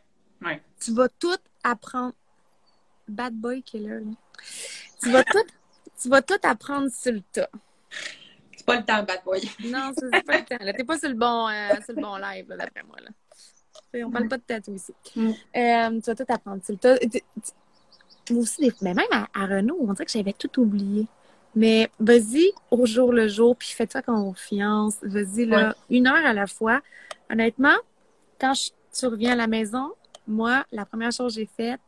[0.80, 2.14] Tu vas tout apprendre.
[3.08, 4.12] Bad boy killer, là.
[5.02, 5.46] Tu vas tout,
[6.02, 7.50] tu vas tout apprendre sur le tas.
[8.56, 9.42] c'est pas le temps, bad boy.
[9.66, 10.64] Non, c'est c'est pas le temps.
[10.64, 13.10] Là, t'es pas sur le bon, euh, sur le bon live, là, d'après moi, là.
[14.06, 14.94] On parle pas de tatou ici.
[15.16, 15.30] Mm.
[15.30, 16.96] Euh, tu vas tout apprendre sur le tas.
[18.30, 18.74] Moi aussi, des...
[18.82, 21.08] mais même à, à Renault, on dirait que j'avais tout oublié.
[21.56, 24.96] Mais vas-y au jour le jour, puis fais-toi confiance.
[25.04, 26.82] Vas-y, là, une heure à la fois.
[27.30, 27.76] Honnêtement,
[28.40, 29.94] quand je, tu reviens à la maison,
[30.28, 31.82] moi, la première chose que j'ai faite,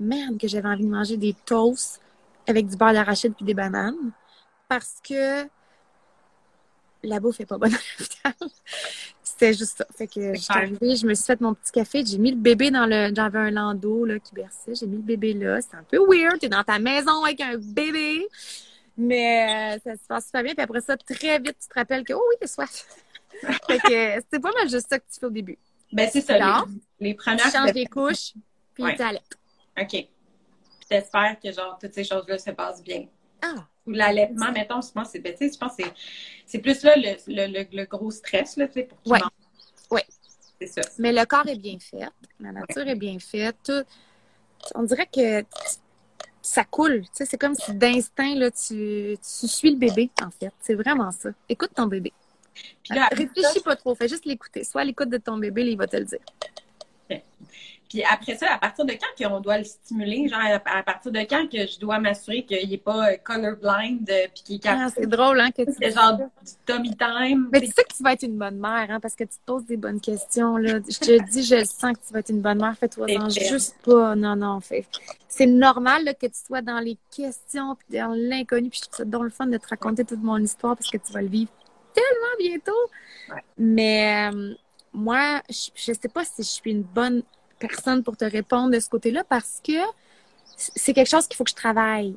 [0.00, 2.00] merde, que j'avais envie de manger des toasts
[2.48, 4.10] avec du beurre d'arachide puis des bananes.
[4.68, 5.46] Parce que
[7.04, 8.34] la bouffe est pas bonne à l'hôpital.
[9.32, 9.86] C'était juste ça.
[9.96, 12.36] Fait que je suis arrivée, je me suis fait mon petit café, j'ai mis le
[12.36, 13.12] bébé dans le.
[13.14, 15.60] J'avais un landau là, qui berçait, j'ai mis le bébé là.
[15.62, 18.26] C'est un peu weird, t'es dans ta maison avec un bébé.
[18.96, 20.54] Mais euh, ça se passe super bien.
[20.54, 22.86] Puis après ça, très vite, tu te rappelles que, oh oui, t'es soif.
[23.66, 25.58] fait que c'est pas mal juste ça que tu fais au début.
[25.92, 28.34] Ben, c'est ça, les, les Tu premières changes des couches,
[28.74, 28.96] puis Ouais.
[28.96, 29.02] tu.
[29.82, 29.88] OK.
[29.88, 30.08] Puis
[30.88, 33.06] t'espères que, genre, toutes ces choses-là se passent bien.
[33.42, 33.66] Ah!
[33.86, 35.82] L'allaitement, mettons, je pense, c'est, ben, je pense que
[36.46, 39.30] c'est, plus là le, le, le, le gros stress, là, tu sais, pour mange.
[39.90, 40.04] Ouais.
[40.60, 40.82] C'est ça.
[40.98, 42.08] Mais le corps est bien fait,
[42.38, 43.56] la nature est bien faite.
[43.64, 43.82] tout-
[44.76, 45.44] on dirait que
[46.40, 47.02] ça coule.
[47.02, 50.52] Tu sais, c'est comme si d'instinct, là, tu, tu suis le bébé, en fait.
[50.60, 51.30] C'est vraiment ça.
[51.48, 52.12] Écoute ton bébé.
[52.54, 54.62] Puis là, Réfléchis pas trop, fais juste l'écouter.
[54.62, 56.20] Sois à l'écoute de ton bébé, là, il va te le dire.
[57.92, 60.26] Puis après ça, à partir de quand qu'on doit le stimuler?
[60.26, 64.26] Genre, à partir de quand que je dois m'assurer qu'il n'est pas euh, colorblind euh,
[64.34, 64.92] puis qu'il est Ah, capable?
[64.96, 66.24] c'est drôle, hein, que tu c'est genre du
[66.64, 67.48] tummy time.
[67.52, 69.44] Mais tu sais que tu vas être une bonne mère, hein, parce que tu te
[69.44, 70.78] poses des bonnes questions, là.
[70.88, 72.74] Je te dis, je le sens que tu vas être une bonne mère.
[72.78, 73.46] Fais-toi en fait.
[73.46, 74.14] juste pas.
[74.14, 74.86] Non, non, fais.
[75.28, 78.70] C'est normal, là, que tu sois dans les questions puis dans l'inconnu.
[78.70, 80.96] Puis je trouve ça donc le fun de te raconter toute mon histoire parce que
[80.96, 81.50] tu vas le vivre
[81.92, 82.72] tellement bientôt.
[83.28, 83.42] Ouais.
[83.58, 84.54] Mais euh,
[84.94, 87.22] moi, je, je sais pas si je suis une bonne
[87.68, 89.80] personne pour te répondre de ce côté-là parce que
[90.56, 92.14] c'est quelque chose qu'il faut que je travaille.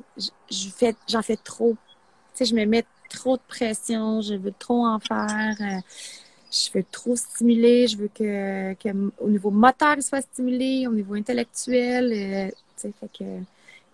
[0.50, 1.76] Je, fais, j'en fais trop.
[2.34, 5.80] Tu sais, je me mets trop de pression, je veux trop en faire, euh,
[6.50, 8.88] je veux trop stimuler, je veux que, que
[9.18, 12.52] au niveau moteur, il soit stimulé, au niveau intellectuel.
[12.82, 13.40] euh,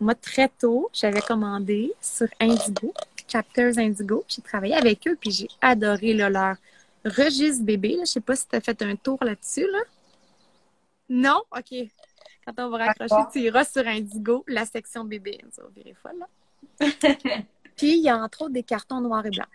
[0.00, 2.92] moi, très tôt, j'avais commandé sur Indigo,
[3.28, 4.24] Chapters Indigo.
[4.26, 6.57] J'ai travaillé avec eux, puis j'ai adoré leur
[7.05, 7.96] registre bébé.
[7.96, 8.05] Là.
[8.05, 9.66] Je sais pas si tu as fait un tour là-dessus.
[9.70, 9.78] Là.
[11.13, 11.43] Non?
[11.55, 11.75] OK.
[12.47, 15.39] Quand on va raccrocher, tu iras sur Indigo, la section bébé.
[15.51, 16.29] Ça va virer folle, là.
[17.77, 19.49] Puis, il y a entre autres des cartons noirs et blancs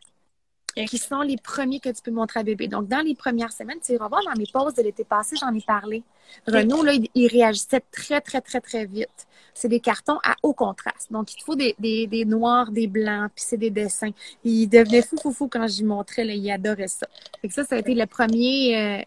[0.85, 2.67] qui sont les premiers que tu peux montrer à bébé.
[2.67, 5.53] Donc, dans les premières semaines, tu iras voir dans mes pauses de l'été passé, j'en
[5.53, 6.03] ai parlé.
[6.45, 9.27] Renaud, là, il, il réagissait très, très, très, très vite.
[9.53, 11.11] C'est des cartons à haut contraste.
[11.11, 14.11] Donc, il te faut des, des, des noirs, des blancs, puis c'est des dessins.
[14.43, 16.25] Il devenait fou, fou, fou quand j'y montrais.
[16.25, 17.07] Là, il adorait ça.
[17.41, 19.01] Fait que ça, ça a été le premier, euh,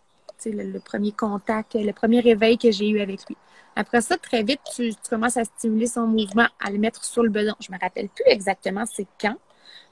[0.47, 3.37] le, le premier contact, le premier réveil que j'ai eu avec lui.
[3.77, 7.23] Après ça, très vite, tu, tu commences à stimuler son mouvement, à le mettre sur
[7.23, 7.55] le bedon.
[7.61, 9.37] Je me rappelle plus exactement c'est quand.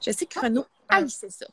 [0.05, 1.46] Je sais que Renaud haïssait ça.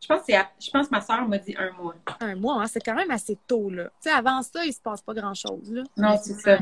[0.00, 1.94] Je pense je pense que ma soeur m'a dit un mois.
[2.20, 3.84] Un mois, hein, c'est quand même assez tôt, là.
[3.84, 5.82] Tu sais, avant ça, il se passe pas grand-chose, là.
[5.96, 6.58] Non, c'est ça.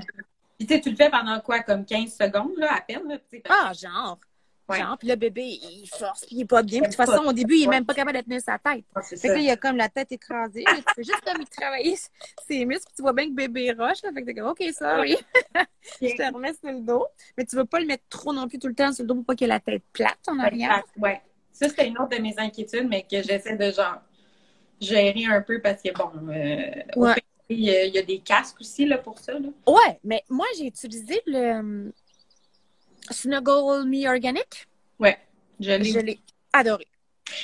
[0.58, 1.60] Puis tu le fais pendant quoi?
[1.60, 4.18] Comme 15 secondes, là, à peine, là, Ah, genre.
[4.68, 4.78] Ouais.
[4.78, 6.80] Genre, puis le bébé, il force, puis il est pas bien.
[6.80, 8.84] Puis de toute façon, au début, il est même pas capable de tenir sa tête.
[8.94, 9.28] Ah, Fait que ça.
[9.28, 10.62] là, il a comme la tête écrasée.
[10.64, 11.96] Là, tu fais juste comme il travaillait
[12.48, 12.86] ses muscles.
[12.86, 14.02] puis Tu vois bien que bébé roche.
[14.02, 15.16] Là, fait que t'es comme, OK, sorry.
[16.00, 17.06] Je te remets sur le dos.
[17.36, 19.14] Mais tu veux pas le mettre trop non plus tout le temps sur le dos
[19.16, 20.82] pour pas qu'il ait la tête plate en arrière.
[20.96, 21.20] Ouais.
[21.52, 24.00] Ça, c'était une autre de mes inquiétudes, mais que j'essaie de genre
[24.80, 27.14] gérer un peu parce que bon, euh, au Ouais.
[27.48, 29.34] il y, a, il y a des casques aussi là, pour ça.
[29.34, 29.48] Là.
[29.66, 31.92] Ouais, mais moi, j'ai utilisé le hum,
[33.10, 34.66] Snuggle Me Organic?
[34.98, 35.18] Ouais.
[35.60, 35.84] Je l'ai.
[35.84, 36.18] Je l'ai
[36.52, 36.86] adoré.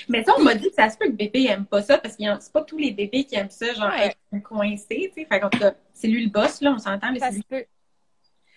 [0.09, 2.17] Mais ça, on m'a dit que ça se peut que bébé aime pas ça parce
[2.17, 4.15] que c'est pas tous les bébés qui aiment ça, genre Ouais.
[4.33, 5.27] être coincé, tu sais.
[5.27, 7.65] Fait cas, c'est lui le boss, là, on s'entend, mais Ça se peut.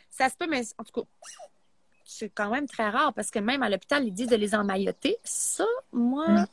[0.10, 1.08] Ça se peut, mais en tout cas,
[2.06, 5.18] c'est quand même très rare parce que même à l'hôpital, ils disent de les emmailloter.
[5.24, 6.46] Ça, moi, Mm.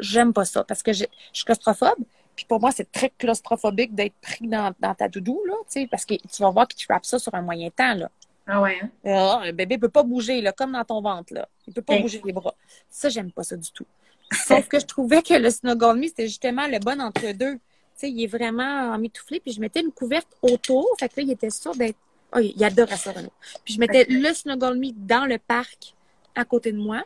[0.00, 1.98] j'aime pas ça parce que je je suis claustrophobe.
[2.36, 5.86] Puis pour moi, c'est très claustrophobique d'être pris dans, dans ta doudou, là, tu sais,
[5.90, 8.10] parce que tu vas voir qu'ils te rappent ça sur un moyen temps, là.
[8.52, 8.90] Ah ouais, hein?
[9.04, 11.48] Ah, le bébé peut pas bouger, là, comme dans ton ventre, là.
[11.68, 12.54] Il peut pas bouger les bras.
[12.88, 13.86] Ça, j'aime pas ça du tout.
[14.32, 17.58] Sauf que je trouvais que le Snuggle Me, c'était justement le bon entre deux.
[18.02, 20.88] Il est vraiment emmitouflé, puis je mettais une couverte autour.
[20.98, 21.98] Fait que là, il était sûr d'être
[22.34, 23.32] Oh, il adorait ça, Renaud.
[23.64, 25.94] Puis je mettais le Snuggle Me dans le parc
[26.34, 27.02] à côté de moi.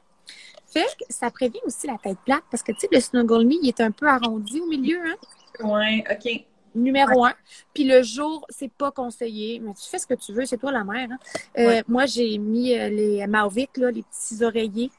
[0.66, 3.54] Fait que ça prévient aussi la tête plate parce que, tu sais, le Snuggle Me,
[3.62, 5.14] il est un peu arrondi au milieu, hein?
[5.60, 6.44] Ouais, OK.
[6.74, 7.34] Numéro un.
[7.72, 9.60] Puis le jour, c'est pas conseillé.
[9.60, 11.08] Mais tu fais ce que tu veux, c'est toi la mère.
[11.10, 11.18] Hein?
[11.58, 11.84] Euh, Ouais.
[11.88, 14.90] Moi, j'ai mis euh, les Mavic, là, les petits oreillers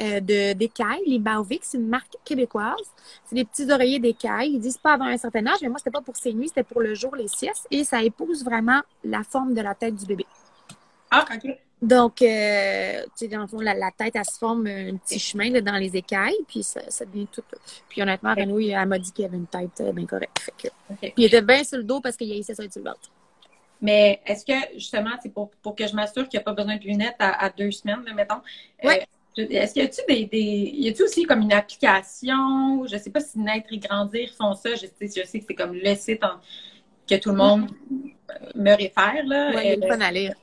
[0.00, 1.02] euh, de d'écailles.
[1.06, 2.74] Les Mavic, c'est une marque québécoise.
[3.24, 4.52] C'est des petits oreillers d'écailles.
[4.52, 6.64] Ils disent pas avant un certain âge, mais moi, c'était pas pour ces nuits, c'était
[6.64, 7.66] pour le jour, les siestes.
[7.70, 10.26] Et ça épouse vraiment la forme de la tête du bébé.
[11.10, 11.50] Ah, OK.
[11.82, 15.18] Donc, euh, tu sais, dans le fond, la, la tête, elle se forme un petit
[15.18, 17.42] chemin là, dans les écailles, puis ça, ça devient tout.
[17.88, 20.38] Puis honnêtement, Renaud, il- elle m'a dit qu'il avait une tête euh, bien correcte.
[20.38, 20.68] Fait que...
[20.90, 20.98] OK.
[21.00, 23.10] Puis il était bien sur le dos parce qu'il haïssait ça sur le ventre.
[23.82, 26.76] Mais est-ce que, justement, c'est pour, pour que je m'assure qu'il n'y a pas besoin
[26.76, 28.36] de lunettes à, à deux semaines, là, mettons.
[28.84, 29.06] euh, Ouais.
[29.36, 30.70] est-ce qu'il y a-tu des, des.
[30.78, 32.86] Y a-tu aussi comme une application?
[32.86, 34.70] Je sais pas si Naître et Grandir font ça.
[34.74, 36.40] Je sais, je sais que c'est comme le site en-
[37.06, 37.68] que tout le monde
[38.30, 39.22] euh, me réfère.
[39.54, 40.34] Ouais, il est fun à lire.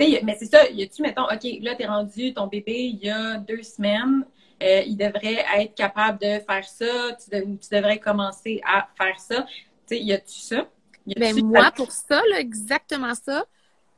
[0.00, 3.36] Mais c'est ça, y a-tu, mettons, OK, là, t'es rendu, ton bébé, il y a
[3.38, 4.24] deux semaines,
[4.62, 9.18] euh, il devrait être capable de faire ça, tu, de- tu devrais commencer à faire
[9.20, 9.42] ça.
[9.42, 10.66] Tu sais, y a-tu ça?
[11.06, 13.44] Y Ben, moi, pour ça, là, exactement ça,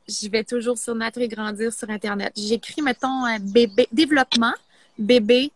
[0.07, 2.33] je vais toujours sur Naître et Grandir sur Internet.
[2.35, 4.53] J'écris, mettons, un bébé, développement,
[4.97, 5.51] bébé,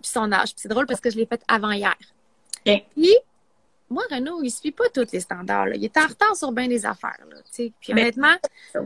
[0.00, 0.50] puis son âge.
[0.52, 1.94] Puis c'est drôle parce que je l'ai fait avant hier.
[2.66, 2.82] Ok.
[2.96, 3.14] Puis,
[3.90, 5.66] moi, Renaud, il suit pas tous les standards.
[5.66, 5.76] Là.
[5.76, 7.16] Il est en retard sur bien des affaires.
[7.30, 8.34] Là, puis Mais- honnêtement,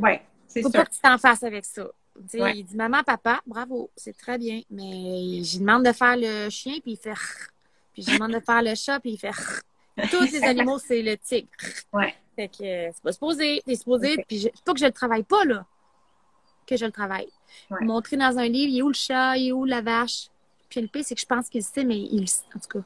[0.00, 0.72] Ouais, faut sûr.
[0.72, 1.86] pas que tu t'en fasses avec ça.
[2.34, 2.58] Ouais.
[2.58, 4.60] Il dit Maman, papa, bravo, c'est très bien.
[4.70, 7.14] Mais je lui demande de faire le chien, puis il fait.
[7.92, 9.30] Puis je lui demande de faire le chat, puis il fait.
[10.10, 11.48] Tous les animaux, c'est le tigre.
[11.92, 12.14] Ouais.
[12.36, 13.62] Fait que euh, c'est pas supposé.
[13.66, 14.14] T'es supposé.
[14.18, 14.24] Ok.
[14.28, 15.64] Puis je- c'est pas que je le travaille pas, là.
[16.66, 17.28] Que je le travaille.
[17.70, 17.84] Ouais.
[17.84, 20.28] Montrer dans un livre, il est où le chat, il est où la vache.
[20.68, 22.24] Puis le pire, c'est que je pense qu'il sait, mais il,
[22.54, 22.84] en tout cas,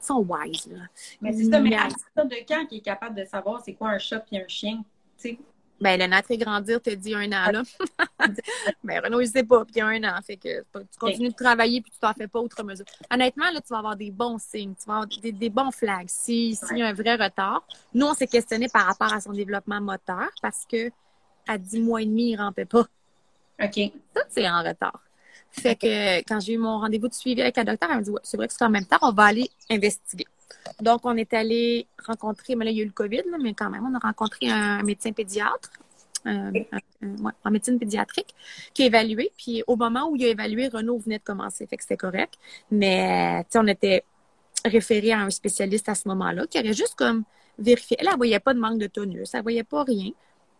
[0.00, 0.80] ils sont wise, là.
[1.22, 3.88] Mais c'est ça, mais à partir de quand qui est capable de savoir c'est quoi
[3.90, 4.84] un chat puis un chien?
[5.18, 5.38] Tu sais,
[5.80, 7.62] Ben, le naître et grandir te dit un an, là.
[8.84, 10.18] ben, Renaud, il sait pas, puis il y a un an.
[10.26, 12.86] Fait que tu continues de travailler, puis tu t'en fais pas outre mesure.
[13.12, 16.08] Honnêtement, là, tu vas avoir des bons signes, tu vas avoir des, des bons flags.
[16.08, 19.32] Si- S'il y a un vrai retard, nous, on s'est questionné par rapport à son
[19.32, 20.90] développement moteur parce que
[21.46, 22.86] à 10 mois et demi, il rampait pas.
[23.62, 23.80] OK.
[24.14, 25.00] Ça, c'est en retard.
[25.50, 28.10] Fait que quand j'ai eu mon rendez-vous de suivi avec la docteur, elle m'a dit
[28.10, 30.26] ouais, c'est vrai que c'est en même temps, on va aller investiguer.
[30.80, 33.54] Donc, on est allé rencontrer, mais là, il y a eu le COVID, là, mais
[33.54, 35.70] quand même, on a rencontré un médecin pédiatre,
[36.26, 36.50] euh,
[37.02, 38.34] ouais, en médecine pédiatrique,
[38.74, 39.32] qui a évalué.
[39.36, 42.34] Puis au moment où il a évalué, Renaud venait de commencer, fait que c'était correct.
[42.70, 44.04] Mais, tu sais, on était
[44.64, 47.24] référé à un spécialiste à ce moment-là, qui avait juste comme
[47.58, 47.96] vérifié.
[48.00, 50.10] Elle, elle voyait pas de manque de tonus, elle voyait pas rien.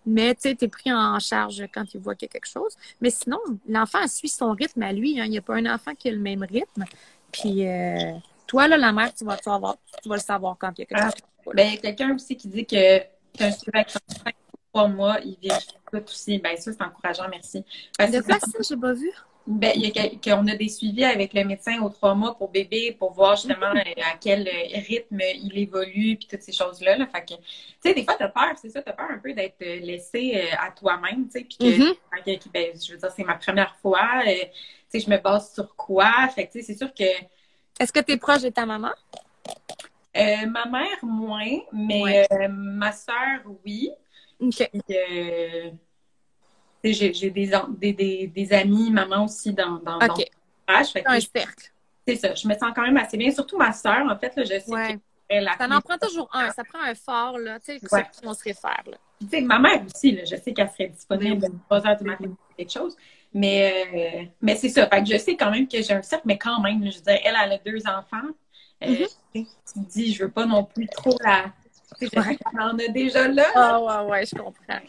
[0.09, 2.77] Mais, tu sais, t'es pris en charge quand tu vois qu'il y a quelque chose.
[3.01, 5.21] Mais sinon, l'enfant suit son rythme à lui.
[5.21, 5.25] hein.
[5.25, 6.85] Il n'y a pas un enfant qui a le même rythme.
[7.33, 8.13] Puis, euh,
[8.47, 10.81] toi, là, la mère, tu vas, tu vas, avoir- tu vas le savoir quand il
[10.81, 11.11] y a quelque Ah.
[11.11, 11.55] chose?
[11.55, 12.99] Ben, il y a quelqu'un aussi qui dit que
[13.37, 14.31] qu'un suivi avec son enfant,
[14.73, 16.39] trois mois, il vérifie tout aussi.
[16.39, 17.65] Ben, ça, c'est encourageant, merci.
[17.99, 19.11] Parce De que quoi ça, j'ai pas vu?
[19.49, 22.51] Ben, il y a qu'on a des suivis avec le médecin aux trois mois pour
[22.51, 23.79] bébé pour voir justement Mhm.
[23.79, 26.97] euh, à quel euh, rythme il évolue puis toutes ces choses-là.
[26.97, 27.07] Là.
[27.07, 27.43] Fait que, tu
[27.81, 30.73] sais, des fois, t'as peur, c'est ça, t'as peur un peu d'être euh, laissé à
[30.73, 31.95] toi-même, tu sais, puis que, Mhm.
[32.53, 34.31] ben, je veux dire, c'est ma première fois, tu
[34.89, 36.11] sais, je me base sur quoi?
[36.35, 37.05] Fait que, tu sais, c'est sûr que
[37.79, 38.91] Est-ce que tu es proche de ta maman?
[40.17, 42.27] euh, ma mère, moins, mais Ouais.
[42.33, 43.91] euh, ma sœur, oui.
[44.41, 44.71] OK.
[44.73, 45.71] Puis, euh,
[46.85, 50.25] j'ai des, en- des, des, des amis, maman aussi dans, dans, dans OK.
[50.69, 50.93] mon entourage.
[50.93, 51.71] Fait que, Un cercle.
[52.09, 53.31] C'est ça, je me sens quand même assez bien.
[53.31, 54.99] Surtout ma sœur, en fait, là, je sais Ouais.
[55.29, 56.51] qu'elle a Ça en prend toujours un.
[56.51, 58.05] Ça prend un fort, là, tu sais, Ouais.
[58.05, 58.97] sur qui on se réfère, là.
[59.21, 62.05] Tu sais, ma mère aussi, là, je sais qu'elle serait disponible à 3 heures du
[62.05, 62.97] matin pour quelque chose.
[63.35, 64.87] Mais, euh, mais c'est ça.
[64.89, 67.03] Fait que je sais quand même que j'ai un cercle, mais quand même, je veux
[67.03, 68.29] dire, elle, elle a deux enfants.
[68.85, 69.07] Euh, Mhm.
[69.35, 71.53] Tu te dis, je veux pas non plus trop la.
[72.03, 72.09] Ouais.
[72.11, 73.47] qu'elle en a déjà là.
[73.55, 74.81] Ah, ouais, ouais, je comprends.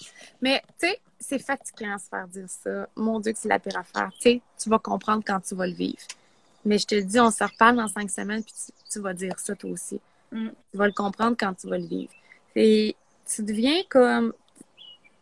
[0.42, 2.88] Mais, tu sais, c'est fatigant à se faire dire ça.
[2.96, 4.10] Mon Dieu, que c'est la pire affaire.
[4.14, 6.00] Tu sais, tu vas comprendre quand tu vas le vivre.
[6.66, 9.14] Mais je te le dis, on se reparle dans cinq semaines, puis tu, tu vas
[9.14, 10.02] dire ça toi aussi.
[10.32, 10.50] Mm.
[10.72, 12.12] Tu vas le comprendre quand tu vas le vivre.
[12.56, 14.34] Et tu deviens comme.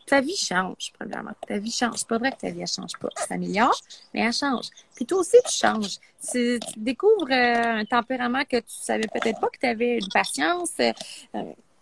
[0.06, 1.32] Ta vie change, premièrement.
[1.48, 1.98] Ta vie change.
[1.98, 3.10] C'est pas vrai que ta vie, elle change pas.
[3.18, 3.80] Elle s'améliore,
[4.14, 4.70] mais elle change.
[4.96, 5.98] Puis toi aussi, tu changes.
[6.32, 10.10] Tu, tu découvres euh, un tempérament que tu savais peut-être pas que tu avais, une
[10.14, 10.94] patience, euh,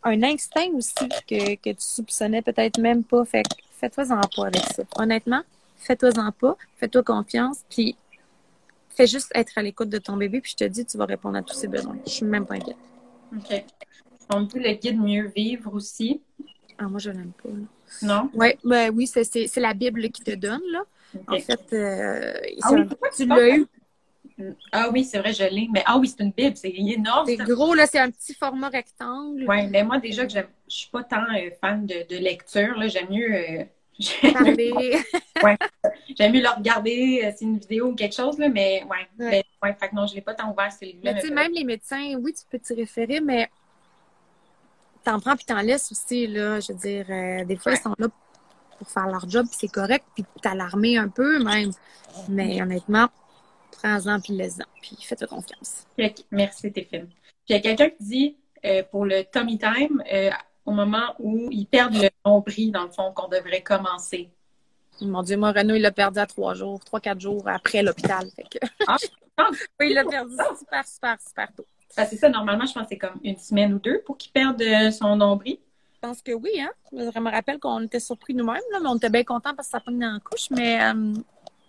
[0.03, 3.26] un instinct aussi que, que tu soupçonnais peut-être même pas.
[3.26, 4.84] Fait que fais-toi-en pas avec ça.
[4.95, 5.41] Honnêtement,
[5.76, 7.95] fais-toi-en pas, fais-toi confiance, puis
[8.89, 11.38] fais juste être à l'écoute de ton bébé, puis je te dis, tu vas répondre
[11.38, 11.97] à tous ses besoins.
[12.05, 12.78] Je suis même pas inquiète.
[13.36, 13.65] OK.
[14.30, 16.21] On dit le guide Mieux vivre aussi.
[16.78, 17.49] Ah, moi, je l'aime pas.
[17.49, 17.65] là.
[18.02, 18.30] Non?
[18.34, 20.84] Ouais, ben oui, c'est, la Bible qui te donne, là.
[21.28, 22.34] En fait, euh,
[22.64, 23.68] Ah oui, tu l'as eu.
[24.72, 25.68] Ah oui, c'est vrai, je l'ai.
[25.72, 27.26] Mais ah oui, c'est une Bible, c'est énorme.
[27.28, 29.46] C'est gros, là, c'est un petit format rectangle.
[29.48, 32.76] Oui, mais moi, déjà, que je suis pas tant euh, fan de, de lecture.
[32.88, 33.34] J'aime mieux.
[33.34, 33.64] Euh,
[34.24, 35.58] ouais.
[36.18, 39.26] J'aime mieux le regarder, euh, c'est une vidéo ou quelque chose, là, mais ouais.
[39.26, 39.44] ouais.
[39.62, 40.70] Ben, fait que non, je l'ai pas tant ouvert.
[41.04, 43.50] Mais tu sais, même les médecins, oui, tu peux t'y référer, mais
[45.04, 46.60] t'en prends puis t'en laisses aussi, là.
[46.60, 48.08] Je veux dire, des fois, ils sont là
[48.78, 51.72] pour faire leur job, puis c'est correct, puis t'alarmer un peu même.
[52.30, 53.10] Mais honnêtement,
[53.72, 55.86] prends-en puis laisse-en, puis fais-toi confiance.
[56.32, 57.08] Merci, Stéphane.
[57.08, 60.30] Puis il y a quelqu'un qui dit euh, pour le tummy time, euh,
[60.66, 64.30] au moment où ils perdent le nombril, dans le fond, qu'on devrait commencer.
[65.01, 68.28] Mon Dieu, moi, Renaud, il l'a perdu à trois jours, trois, quatre jours après l'hôpital.
[69.36, 69.49] Ah,
[69.80, 71.66] oui, il l'a perdu super, super, super tôt.
[71.96, 74.32] Ah, c'est ça, normalement, je pense que c'est comme une semaine ou deux pour qu'il
[74.32, 75.58] perde euh, son nombril.
[75.96, 76.72] Je pense que oui, hein.
[76.91, 79.84] Je me rappelle qu'on était surpris nous-mêmes, mais on était bien contents parce que ça
[79.86, 80.80] dans la couche, mais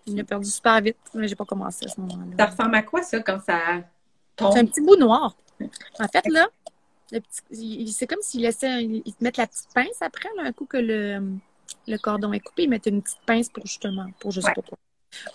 [0.07, 2.37] il a perdu super vite, mais j'ai pas commencé à ce moment-là.
[2.39, 3.59] Ça ressemble à quoi, ça, quand ça
[4.37, 4.53] tombe?
[4.53, 5.37] C'est un petit bout noir.
[6.01, 6.49] En fait, là,
[7.53, 11.39] c'est comme s'il laissait, il te mettent la petite pince après, un coup que le,
[11.87, 14.79] le cordon est coupé, ils mettent une petite pince pour justement, pour sais pas quoi,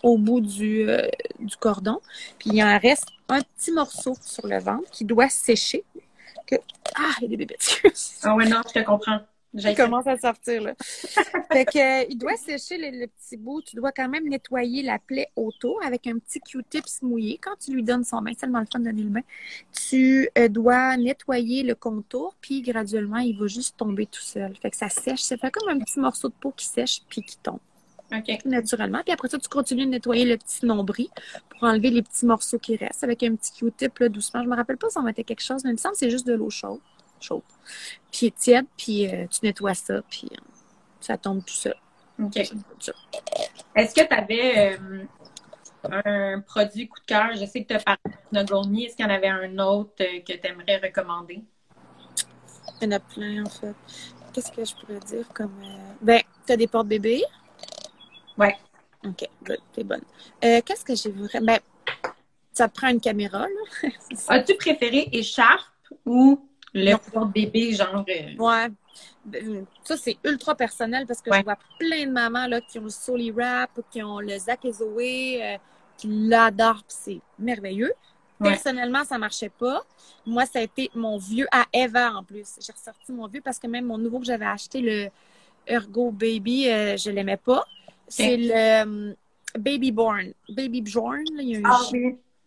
[0.03, 1.07] au bout du, euh,
[1.39, 1.99] du cordon.
[2.38, 5.84] Puis il en reste un petit morceau sur le ventre qui doit sécher.
[6.47, 6.55] Que...
[6.95, 7.57] Ah, il y a des bébés.
[8.23, 9.19] ah ouais, non, je te comprends.
[9.53, 10.75] Il commence à sortir, là.
[11.51, 13.61] fait que, euh, il doit sécher le, petit bout.
[13.63, 17.39] Tu dois quand même nettoyer la plaie autour avec un petit Q-tips mouillé.
[17.41, 19.21] Quand tu lui donnes son bain, c'est tellement le fun de donner le bain.
[19.71, 24.55] Tu euh, dois nettoyer le contour, puis graduellement, il va juste tomber tout seul.
[24.61, 25.21] Fait que ça sèche.
[25.21, 27.59] Ça fait comme un petit morceau de peau qui sèche, puis qui tombe.
[28.12, 28.45] OK.
[28.45, 29.01] Naturellement.
[29.03, 31.10] Puis après ça, tu continues de nettoyer le petit nombril
[31.49, 34.43] pour enlever les petits morceaux qui restent avec un petit Q-tip, doucement.
[34.43, 36.10] Je me rappelle pas si on mettait quelque chose, mais il me semble que c'est
[36.10, 36.80] juste de l'eau chaude
[37.22, 37.41] chaude.
[38.12, 40.41] Puis tiède, puis euh, tu nettoies ça, puis euh,
[40.99, 41.76] ça tombe tout seul.
[42.22, 42.38] OK.
[42.38, 45.05] Est-ce que tu avais euh,
[45.84, 47.32] un produit coup de cœur?
[47.34, 48.86] Je sais que tu as parlé de Nogoni.
[48.86, 51.43] Est-ce qu'il y en avait un autre que tu aimerais recommander?
[52.82, 53.76] Il y en a plein, en fait.
[54.34, 55.53] Qu'est-ce que je pourrais dire comme.
[56.01, 57.24] Ben, tu as des portes bébés?
[58.40, 58.56] Ouais.
[59.06, 60.04] OK, good, t'es bonne.
[60.42, 61.46] Qu'est-ce que j'ai vraiment.
[61.46, 61.60] Ben,
[62.52, 63.90] ça te prend une caméra, là.
[64.28, 65.62] As-tu préféré écharpe
[66.06, 68.06] ou le genre.
[68.10, 68.68] Euh, ouais.
[69.26, 72.84] Ben, ça, c'est ultra personnel parce que je vois plein de mamans là, qui ont
[72.84, 75.58] le Soli Wrap, qui ont le Zach et Zoé, euh,
[75.98, 77.94] qui l'adorent, c'est merveilleux.
[78.42, 79.84] Personnellement, ça marchait pas.
[80.26, 82.56] Moi, ça a été mon vieux à Eva en plus.
[82.62, 85.10] J'ai ressorti mon vieux parce que même mon nouveau que j'avais acheté, le
[85.68, 87.66] Ergo Baby, euh, je l'aimais pas.
[88.10, 89.16] C'est le
[89.57, 90.34] Baby Born.
[90.49, 91.62] Baby Born, il y a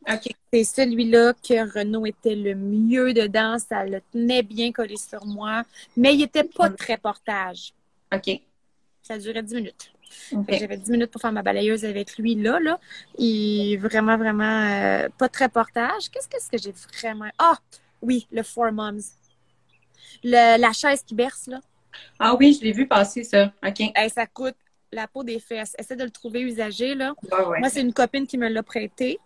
[0.04, 0.18] ah,
[0.52, 3.58] c'est celui-là que Renault était le mieux dedans.
[3.58, 5.62] Ça le tenait bien collé sur moi.
[5.96, 7.72] Mais il n'était pas très portage.
[8.12, 8.40] OK.
[9.02, 9.92] Ça durait 10 minutes.
[10.48, 12.58] J'avais 10 minutes pour faire ma balayeuse avec lui là.
[12.60, 12.78] là.
[13.16, 16.10] Il vraiment, vraiment euh, pas très portage.
[16.10, 17.30] Qu'est-ce que, que j'ai vraiment?
[17.38, 17.56] Ah!
[18.02, 19.00] oui, le Four Moms.
[20.24, 21.60] la chaise qui berce, là.
[22.18, 23.52] Ah oui, je l'ai vu passer, ça.
[23.66, 23.82] OK.
[24.12, 24.56] ça coûte
[24.92, 25.74] la peau des fesses.
[25.78, 27.14] Essaie de le trouver usagé, là.
[27.58, 29.18] Moi, c'est une copine qui me l'a prêté.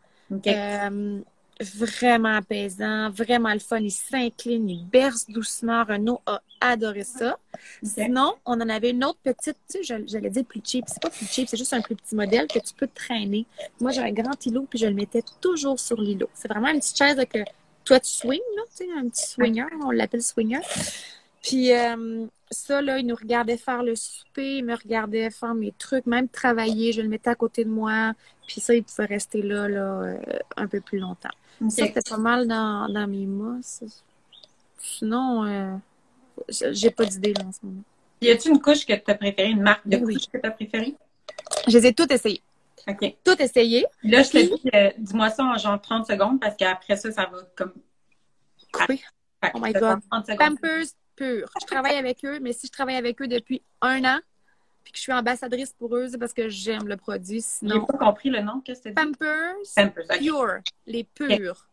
[0.46, 1.20] Euh,
[1.60, 3.78] vraiment apaisant, vraiment le fun.
[3.78, 5.84] Il s'incline, il berce doucement.
[5.84, 7.38] Renaud a adoré ça.
[7.82, 10.84] Sinon, on en avait une autre petite, tu sais, j'allais dire plus cheap.
[10.88, 13.46] C'est pas plus cheap, c'est juste un plus petit modèle que tu peux traîner.
[13.80, 16.28] Moi, j'ai un grand îlot, puis je le mettais toujours sur l'îlot.
[16.34, 17.38] C'est vraiment une petite chaise que
[17.84, 20.60] toi, tu swings, là, tu sais, un petit swinger, on l'appelle swinger.
[21.46, 25.72] Puis euh, ça, là, il nous regardait faire le souper, il me regardait faire mes
[25.78, 28.14] trucs, même travailler, je le mettais à côté de moi.
[28.48, 30.18] Puis ça, il pouvait rester là, là euh,
[30.56, 31.30] un peu plus longtemps.
[31.68, 33.58] Ça, c'était pas mal dans, dans mes mois.
[34.76, 35.76] Sinon, euh,
[36.48, 37.82] j'ai pas d'idée là en ce moment.
[38.20, 40.50] Y a-t-il une couche que tu as préférée, une marque de couche que tu as
[40.50, 40.96] préférée?
[41.68, 42.42] Je les ai toutes essayées.
[42.88, 43.14] OK.
[43.22, 43.86] Toutes essayées.
[44.02, 47.38] Là, je te dis, dis-moi ça en genre 30 secondes parce qu'après ça, ça va
[47.54, 47.72] comme.
[48.88, 49.00] Oui.
[49.54, 50.00] Oh my God.
[50.38, 50.86] Pampers,
[51.16, 51.48] pur.
[51.60, 54.20] Je travaille avec eux, mais si je travaille avec eux depuis un an,
[54.84, 57.42] puis que je suis ambassadrice pour eux, c'est parce que j'aime le produit.
[57.42, 57.80] Sinon...
[57.80, 58.60] J'ai pas compris le nom.
[58.64, 61.66] Qu'est-ce que Pampers, Pampers Pure, les purs.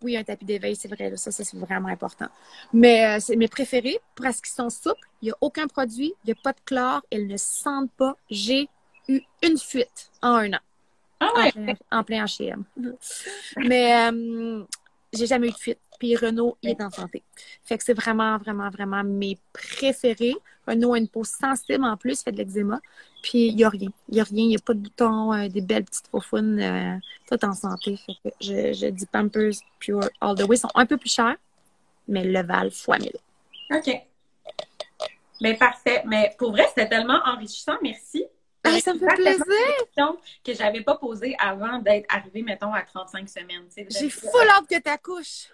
[0.00, 1.16] Oui, un tapis d'éveil, c'est vrai.
[1.16, 2.28] Ça, ça c'est vraiment important.
[2.72, 5.08] Mais euh, c'est mes préférés parce qu'ils sont souples.
[5.22, 6.14] Il n'y a aucun produit.
[6.24, 7.02] Il n'y a pas de chlore.
[7.10, 8.16] Elles ne sentent pas.
[8.30, 8.68] J'ai
[9.08, 10.60] eu une fuite en un an.
[11.20, 11.76] Ah ouais?
[11.90, 12.64] En plein, H&M.
[13.56, 14.64] Mais euh,
[15.12, 15.78] j'ai jamais eu de fuite.
[16.02, 17.22] Puis Renault, est en santé.
[17.62, 20.34] Fait que c'est vraiment, vraiment, vraiment mes préférés.
[20.66, 22.80] Renault a une peau sensible en plus, fait de l'eczéma.
[23.22, 23.90] Puis il n'y a rien.
[24.08, 24.42] Il n'y a rien.
[24.42, 26.96] Il n'y a pas de boutons, euh, des belles petites faufounes, euh,
[27.28, 27.96] tout en santé.
[28.04, 30.56] Fait que je, je, dis Pampers Pure All the Way.
[30.56, 31.36] sont un peu plus chers,
[32.08, 33.12] mais le Val fois 1000.
[33.70, 34.02] OK.
[35.40, 36.02] Bien, parfait.
[36.04, 37.76] Mais pour vrai, c'était tellement enrichissant.
[37.80, 38.24] Merci.
[38.64, 39.44] Ah, ça me fait plaisir!
[39.78, 43.68] question que j'avais pas posée avant d'être arrivée, mettons, à 35 semaines.
[43.88, 45.48] J'ai full hâte que t'accouches.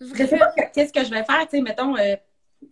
[0.00, 2.16] Je sais pas que- qu'est-ce que je vais faire, tu sais, mettons, euh,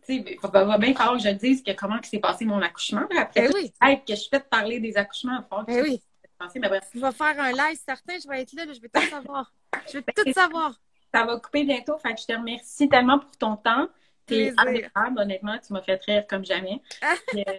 [0.07, 3.03] tu sais, va, va bien falloir que je dise que comment s'est passé mon accouchement.
[3.19, 3.73] Après, Ben oui.
[4.07, 6.03] que je fais parler des accouchements, falloir que Ben je oui.
[6.39, 8.81] passer, mais bref, Tu vas faire un live certain, je vais être là, là, je
[8.81, 9.53] vais tout savoir.
[9.93, 10.73] Je vais tout savoir.
[11.13, 13.89] ça va couper bientôt, fait que je te remercie tellement pour ton temps.
[14.27, 16.83] T'es adorable, honnêtement, tu m'as fait rire comme jamais.
[17.29, 17.53] Puis, euh,